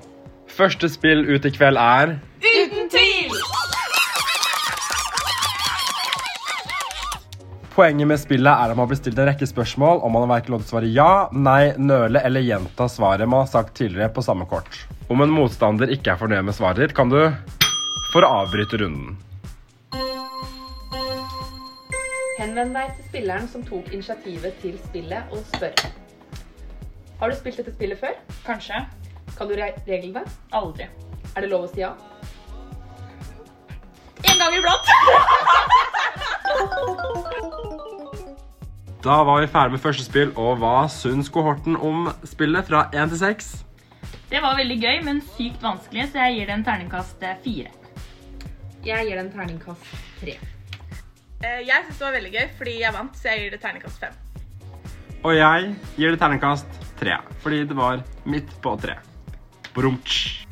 Første 0.53 0.91
spill 0.93 1.25
ut 1.31 1.49
i 1.49 1.55
kveld 1.55 1.81
er 1.81 2.19
Uten 2.43 2.91
tvil! 2.93 3.62
Poenget 7.73 8.05
med 8.05 8.21
spillet 8.21 8.53
er 8.53 8.73
at 8.73 8.77
man 8.77 8.89
blir 8.89 8.99
stilt 9.01 9.17
en 9.17 9.31
rekke 9.31 9.47
spørsmål, 9.49 10.03
og 10.05 10.11
man 10.13 10.27
har 10.27 10.31
verken 10.35 10.53
lov 10.53 10.61
til 10.61 10.69
å 10.69 10.73
svare 10.75 10.89
ja, 10.93 11.13
nei, 11.33 11.73
nøle 11.81 12.21
eller 12.21 12.45
gjenta 12.45 12.85
svaret 12.93 13.25
man 13.25 13.47
har 13.47 13.49
sagt 13.49 13.79
tidligere 13.79 14.13
på 14.13 14.25
samme 14.27 14.45
kort. 14.51 14.83
Om 15.09 15.25
en 15.25 15.33
motstander 15.33 15.89
ikke 15.95 16.13
er 16.13 16.21
fornøyd 16.21 16.45
med 16.45 16.57
svaret 16.57 16.83
ditt, 16.85 16.93
kan 16.97 17.09
du 17.09 17.17
for 18.13 18.27
å 18.27 18.33
avbryte 18.43 18.77
runden. 18.83 19.17
Henvend 22.43 22.77
deg 22.77 22.93
til 22.99 23.09
spilleren 23.09 23.49
som 23.49 23.65
tok 23.65 23.89
initiativet 23.89 24.61
til 24.61 24.77
spillet, 24.91 25.33
og 25.33 25.41
spør. 25.55 25.87
Har 27.23 27.33
du 27.33 27.39
spilt 27.39 27.63
dette 27.63 27.73
spillet 27.73 28.03
før? 28.03 28.19
Kanskje. 28.45 28.83
Kan 29.39 29.49
du 29.49 29.57
reglene? 29.57 30.27
Aldri. 30.53 30.91
Er 31.33 31.41
det 31.41 31.49
lov 31.49 31.65
å 31.65 31.73
si 31.73 31.81
ja? 31.81 31.95
En 34.29 34.45
gang 34.45 34.61
iblant! 34.61 35.89
Da 39.03 39.17
var 39.27 39.41
vi 39.43 39.49
ferdig 39.51 39.75
med 39.75 39.83
første 39.83 40.05
spill, 40.07 40.31
og 40.39 40.61
hva 40.63 40.87
syns 40.87 41.31
kohorten 41.33 41.75
om 41.75 42.07
spillet 42.29 42.69
fra 42.69 42.85
1 42.95 43.11
til 43.11 43.19
6? 43.19 43.49
Det 44.31 44.41
var 44.41 44.55
veldig 44.57 44.77
gøy, 44.79 45.01
men 45.05 45.19
sykt 45.35 45.63
vanskelig, 45.65 46.07
så 46.13 46.23
jeg 46.23 46.37
gir 46.37 46.47
det 46.49 46.55
en 46.55 46.65
terningkast 46.65 47.25
4. 47.45 47.73
Jeg 48.87 49.09
gir 49.09 49.19
det 49.19 49.25
en 49.25 49.33
terningkast 49.35 49.91
3. 50.23 50.37
Eh, 51.43 51.61
jeg 51.67 51.83
syns 51.85 51.99
det 51.99 52.07
var 52.07 52.15
veldig 52.15 52.33
gøy 52.37 52.47
fordi 52.61 52.77
jeg 52.81 52.95
vant, 52.95 53.19
så 53.19 53.33
jeg 53.33 53.43
gir 53.43 53.57
det 53.57 53.61
terningkast 53.65 54.07
5. 54.07 54.13
Og 55.23 55.35
jeg 55.37 55.75
gir 55.99 56.15
det 56.15 56.21
terningkast 56.23 56.81
3, 57.03 57.19
fordi 57.43 57.59
det 57.67 57.77
var 57.79 58.07
midt 58.25 58.55
på 58.63 58.77
3. 58.87 58.97
Brumtsj. 59.75 60.47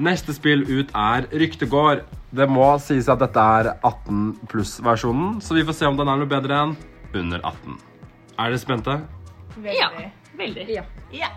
Neste 0.00 0.32
spill 0.32 0.62
ut 0.64 0.92
er 0.96 1.26
Ryktegård. 1.28 2.06
Det 2.32 2.46
må 2.48 2.64
sies 2.80 3.08
at 3.12 3.20
dette 3.20 3.42
er 3.60 3.66
18 3.74 4.46
pluss-versjonen, 4.48 5.40
så 5.44 5.56
vi 5.58 5.64
får 5.66 5.76
se 5.76 5.88
om 5.90 5.98
den 5.98 6.08
er 6.08 6.20
noe 6.22 6.30
bedre 6.30 6.56
enn 6.56 6.72
under 7.20 7.42
18. 7.42 7.74
Er 8.38 8.54
dere 8.54 8.60
spente? 8.62 8.94
Veldig. 9.58 9.74
Ja. 9.76 9.90
Veldig. 10.40 10.64
Ja. 10.72 10.84
ja. 11.12 11.28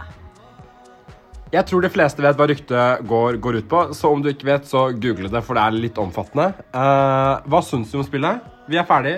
Jeg 1.51 1.67
tror 1.67 1.83
de 1.83 1.91
fleste 1.91 2.23
vet 2.23 2.39
hva 2.39 2.47
Ryktegård 2.53 3.41
går 3.43 3.59
ut 3.59 3.67
på, 3.73 3.81
så 3.97 4.13
om 4.15 4.23
du 4.23 4.31
ikke 4.31 4.47
vet, 4.53 4.69
så 4.69 4.85
google 4.95 5.33
det, 5.33 5.43
for 5.43 5.59
det 5.59 5.65
er 5.65 5.81
litt 5.89 5.99
omfattende. 5.99 6.53
Uh, 6.71 7.43
hva 7.51 7.63
syns 7.67 7.91
du 7.91 7.99
om 7.99 8.07
spillet? 8.07 8.47
Vi 8.71 8.79
er 8.79 8.87
ferdig. 8.87 9.17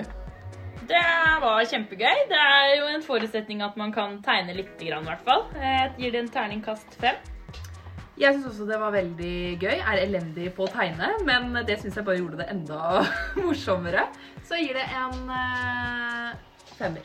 Det 0.90 1.06
var 1.44 1.62
kjempegøy. 1.70 2.26
Det 2.34 2.42
er 2.42 2.74
jo 2.80 2.90
en 2.96 3.06
forutsetning 3.06 3.62
at 3.62 3.78
man 3.78 3.94
kan 3.94 4.18
tegne 4.26 4.58
litt, 4.58 4.74
i 4.82 4.90
hvert 4.90 5.22
fall. 5.28 5.46
Jeg 5.54 5.94
gir 6.02 6.18
det 6.18 6.24
en 6.24 6.34
terningkast 6.34 6.98
fem. 6.98 7.22
Jeg 8.16 8.32
syns 8.32 8.46
også 8.48 8.64
det 8.64 8.78
var 8.80 8.94
veldig 8.94 9.36
gøy. 9.60 9.74
Er 9.76 10.00
elendig 10.00 10.48
på 10.56 10.64
å 10.64 10.72
tegne, 10.72 11.10
men 11.28 11.52
det 11.68 11.76
syns 11.82 11.98
jeg 11.98 12.06
bare 12.06 12.20
gjorde 12.22 12.40
det 12.40 12.48
enda 12.54 13.02
morsommere. 13.44 14.06
Så 14.46 14.56
jeg 14.56 14.70
gir 14.70 14.78
det 14.80 14.86
en 14.96 15.28
uh, 15.28 16.32
femmer. 16.78 17.04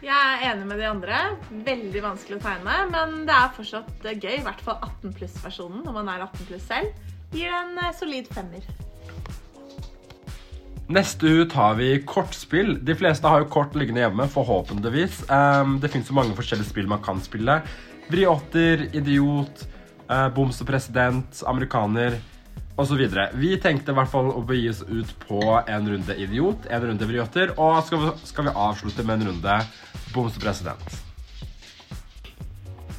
Jeg 0.00 0.16
er 0.16 0.44
enig 0.50 0.68
med 0.68 0.80
de 0.80 0.88
andre. 0.88 1.22
Veldig 1.64 2.04
vanskelig 2.04 2.38
å 2.38 2.44
tegne, 2.44 2.76
men 2.92 3.24
det 3.28 3.36
er 3.36 3.56
fortsatt 3.56 4.06
gøy. 4.10 4.36
I 4.36 4.44
hvert 4.44 4.62
fall 4.64 4.78
18 4.84 5.16
pluss-versjonen 5.16 5.82
når 5.88 5.96
man 5.96 6.12
er 6.12 6.28
18 6.28 6.46
pluss 6.52 6.68
selv. 6.68 7.10
Gir 7.32 7.48
en 7.62 7.76
uh, 7.80 7.90
solid 7.96 8.28
femmer. 8.36 8.68
Neste 10.90 11.28
ut 11.38 11.52
har 11.54 11.76
vi 11.78 11.92
kortspill. 12.02 12.74
De 12.84 12.96
fleste 12.98 13.28
har 13.30 13.44
jo 13.44 13.52
kort 13.52 13.76
liggende 13.78 14.02
hjemme, 14.02 14.24
forhåpentligvis. 14.28 15.22
Um, 15.30 15.78
det 15.80 15.88
fins 15.92 16.10
så 16.10 16.16
mange 16.16 16.34
forskjellige 16.36 16.68
spill 16.68 16.90
man 16.90 17.00
kan 17.04 17.22
spille. 17.22 17.60
Briotter, 18.10 18.88
idiot, 18.96 19.64
eh, 20.10 20.28
boms 20.34 20.60
og 20.62 20.68
president, 20.68 21.42
amerikaner 21.46 22.18
osv. 22.80 23.02
Vi 23.34 23.52
tenkte 23.62 23.92
i 23.92 23.98
hvert 23.98 24.10
fall 24.10 24.32
å 24.32 24.42
begi 24.46 24.70
oss 24.72 24.82
ut 24.88 25.12
på 25.26 25.42
en 25.60 25.92
runde 25.92 26.16
idiot, 26.16 26.66
en 26.70 26.88
runde 26.88 27.08
briotter, 27.08 27.54
og 27.58 27.82
skal 27.86 28.02
vi, 28.04 28.10
skal 28.30 28.48
vi 28.48 28.56
avslutte 28.66 29.06
med 29.06 29.20
en 29.20 29.30
runde 29.32 29.60
boms 30.14 30.38
president. 30.42 31.00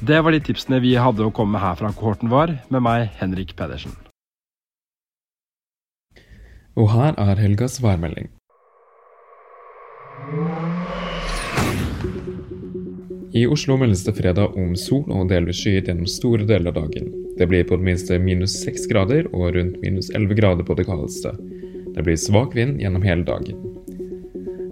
Det 0.02 0.18
var 0.18 0.34
de 0.34 0.40
tipsene 0.42 0.80
vi 0.82 0.96
hadde 0.98 1.22
å 1.22 1.34
komme 1.34 1.54
med 1.54 1.62
her 1.62 1.78
fra 1.78 1.92
kohorten 1.94 2.32
vår, 2.32 2.56
med 2.74 2.82
meg, 2.82 3.10
Henrik 3.20 3.54
Pedersen. 3.58 3.94
Og 6.74 6.88
her 6.90 7.14
er 7.20 7.38
helgas 7.38 7.78
værmelding. 7.84 8.32
I 13.34 13.46
Oslo 13.46 13.78
meldes 13.80 14.04
det 14.04 14.12
fredag 14.12 14.56
om 14.60 14.74
sol 14.76 15.06
og 15.08 15.30
delvis 15.30 15.62
skyet 15.62 15.86
gjennom 15.88 16.08
store 16.10 16.44
deler 16.44 16.68
av 16.68 16.82
dagen. 16.82 17.06
Det 17.38 17.46
blir 17.48 17.64
på 17.64 17.78
det 17.78 17.86
minste 17.86 18.18
minus 18.20 18.58
6 18.60 18.84
grader 18.90 19.30
og 19.30 19.54
rundt 19.56 19.78
minus 19.80 20.10
11 20.12 20.36
grader 20.36 20.66
på 20.68 20.76
det 20.76 20.84
kaldeste. 20.84 21.32
Det 21.96 22.04
blir 22.04 22.20
svak 22.20 22.52
vind 22.58 22.82
gjennom 22.82 23.06
hele 23.06 23.24
dagen. 23.24 23.56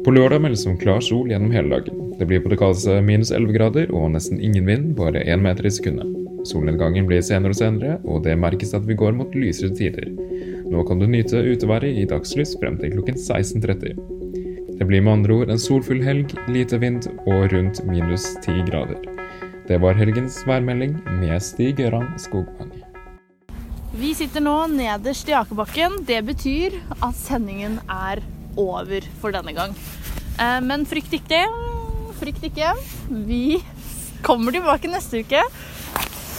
På 0.04 0.12
lørdag 0.12 0.44
meldes 0.44 0.66
det 0.66 0.74
om 0.74 0.78
klar 0.82 1.00
sol 1.00 1.32
gjennom 1.32 1.56
hele 1.56 1.72
dagen. 1.72 2.04
Det 2.20 2.28
blir 2.28 2.44
på 2.44 2.52
det 2.52 2.60
kaldeste 2.60 3.00
minus 3.00 3.32
11 3.32 3.56
grader 3.56 3.96
og 3.96 4.12
nesten 4.12 4.44
ingen 4.44 4.68
vind, 4.68 4.92
bare 4.98 5.24
1 5.24 5.40
meter 5.40 5.64
i 5.64 5.72
sekundet. 5.72 6.12
Solnedgangen 6.52 7.08
blir 7.08 7.24
senere 7.24 7.56
og 7.56 7.60
senere, 7.62 7.96
og 8.04 8.24
det 8.28 8.36
merkes 8.40 8.76
at 8.76 8.84
vi 8.84 8.96
går 8.96 9.16
mot 9.16 9.32
lysere 9.36 9.72
tider. 9.76 10.12
Nå 10.68 10.84
kan 10.88 11.00
du 11.00 11.08
nyte 11.08 11.40
uteværet 11.48 11.96
i 11.96 12.08
dagslys 12.08 12.58
frem 12.60 12.76
til 12.80 12.92
klokken 12.92 13.16
16.30. 13.16 14.19
Det 14.80 14.86
blir 14.88 15.02
med 15.04 15.12
andre 15.12 15.34
ord 15.36 15.50
en 15.52 15.58
solfull 15.60 15.98
helg, 16.00 16.30
lite 16.48 16.78
vind 16.80 17.04
og 17.28 17.50
rundt 17.52 17.82
minus 17.84 18.22
ti 18.40 18.54
grader. 18.64 19.02
Det 19.68 19.76
var 19.76 19.98
helgens 19.98 20.38
værmelding 20.48 20.94
med 21.18 21.34
Stig 21.44 21.74
Gøran 21.76 22.06
Skogvang. 22.16 22.70
Vi 24.00 24.14
sitter 24.16 24.40
nå 24.40 24.54
nederst 24.72 25.28
i 25.28 25.34
akebakken. 25.36 25.98
Det 26.08 26.22
betyr 26.24 26.78
at 26.96 27.18
sendingen 27.20 27.76
er 27.92 28.22
over 28.56 29.04
for 29.20 29.36
denne 29.36 29.52
gang. 29.52 29.76
Eh, 30.40 30.62
men 30.64 30.88
frykt 30.88 31.12
ikke. 31.18 31.42
Frykt 32.22 32.48
ikke. 32.48 32.72
Vi 33.28 33.60
kommer 34.24 34.56
tilbake 34.56 34.88
neste 34.88 35.20
uke. 35.20 35.44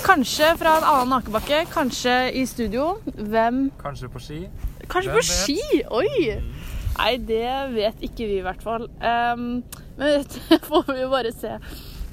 Kanskje 0.02 0.56
fra 0.58 0.80
en 0.80 0.90
annen 0.96 1.14
akebakke, 1.20 1.62
kanskje 1.70 2.18
i 2.42 2.48
studio. 2.50 2.96
Hvem 3.06 3.68
Kanskje 3.86 4.10
på 4.10 4.26
ski? 4.26 4.42
Kanskje 4.90 5.14
Hvem 5.14 5.22
på 5.22 5.30
ski? 5.30 5.60
Oi! 5.94 6.61
Nei, 7.02 7.16
det 7.18 7.50
vet 7.74 8.04
ikke 8.06 8.28
vi 8.30 8.36
i 8.38 8.46
hvert 8.46 8.62
fall. 8.62 8.86
Um, 9.02 9.64
men 9.98 10.22
det 10.52 10.60
får 10.68 10.86
vi 10.92 11.00
jo 11.02 11.10
bare 11.10 11.34
se. 11.34 11.56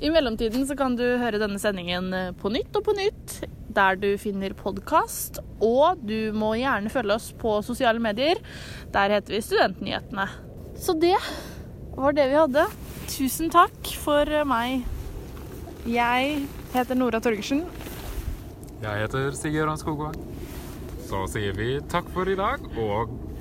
I 0.00 0.08
mellomtiden 0.14 0.64
så 0.64 0.76
kan 0.78 0.94
du 0.96 1.04
høre 1.20 1.40
denne 1.42 1.58
sendingen 1.60 2.12
eh, 2.14 2.30
på 2.38 2.52
nytt 2.54 2.76
og 2.78 2.84
på 2.86 2.94
nytt 2.96 3.40
der 3.74 3.98
du 4.00 4.12
finner 4.20 4.54
podkast. 4.56 5.42
Og 5.60 6.00
du 6.06 6.30
må 6.32 6.54
gjerne 6.56 6.92
følge 6.92 7.18
oss 7.18 7.28
på 7.36 7.58
sosiale 7.66 8.00
medier. 8.00 8.40
Der 8.94 9.12
heter 9.12 9.34
vi 9.34 9.42
Studentnyhetene. 9.44 10.28
Så 10.78 10.94
det 10.96 11.18
var 11.98 12.16
det 12.16 12.28
vi 12.30 12.38
hadde. 12.38 12.64
Tusen 13.10 13.52
takk 13.52 13.92
for 14.00 14.32
meg. 14.48 14.86
Jeg 15.88 16.44
heter 16.72 16.96
Nora 16.96 17.20
Torgersen. 17.20 17.66
Jeg 18.80 19.02
heter 19.04 19.34
Sigurd 19.36 19.76
Skogvang. 19.82 20.16
Så 21.10 21.26
sier 21.34 21.58
vi 21.58 21.74
takk 21.90 22.08
for 22.14 22.30
i 22.30 22.38
dag, 22.38 22.62
og 22.78 23.27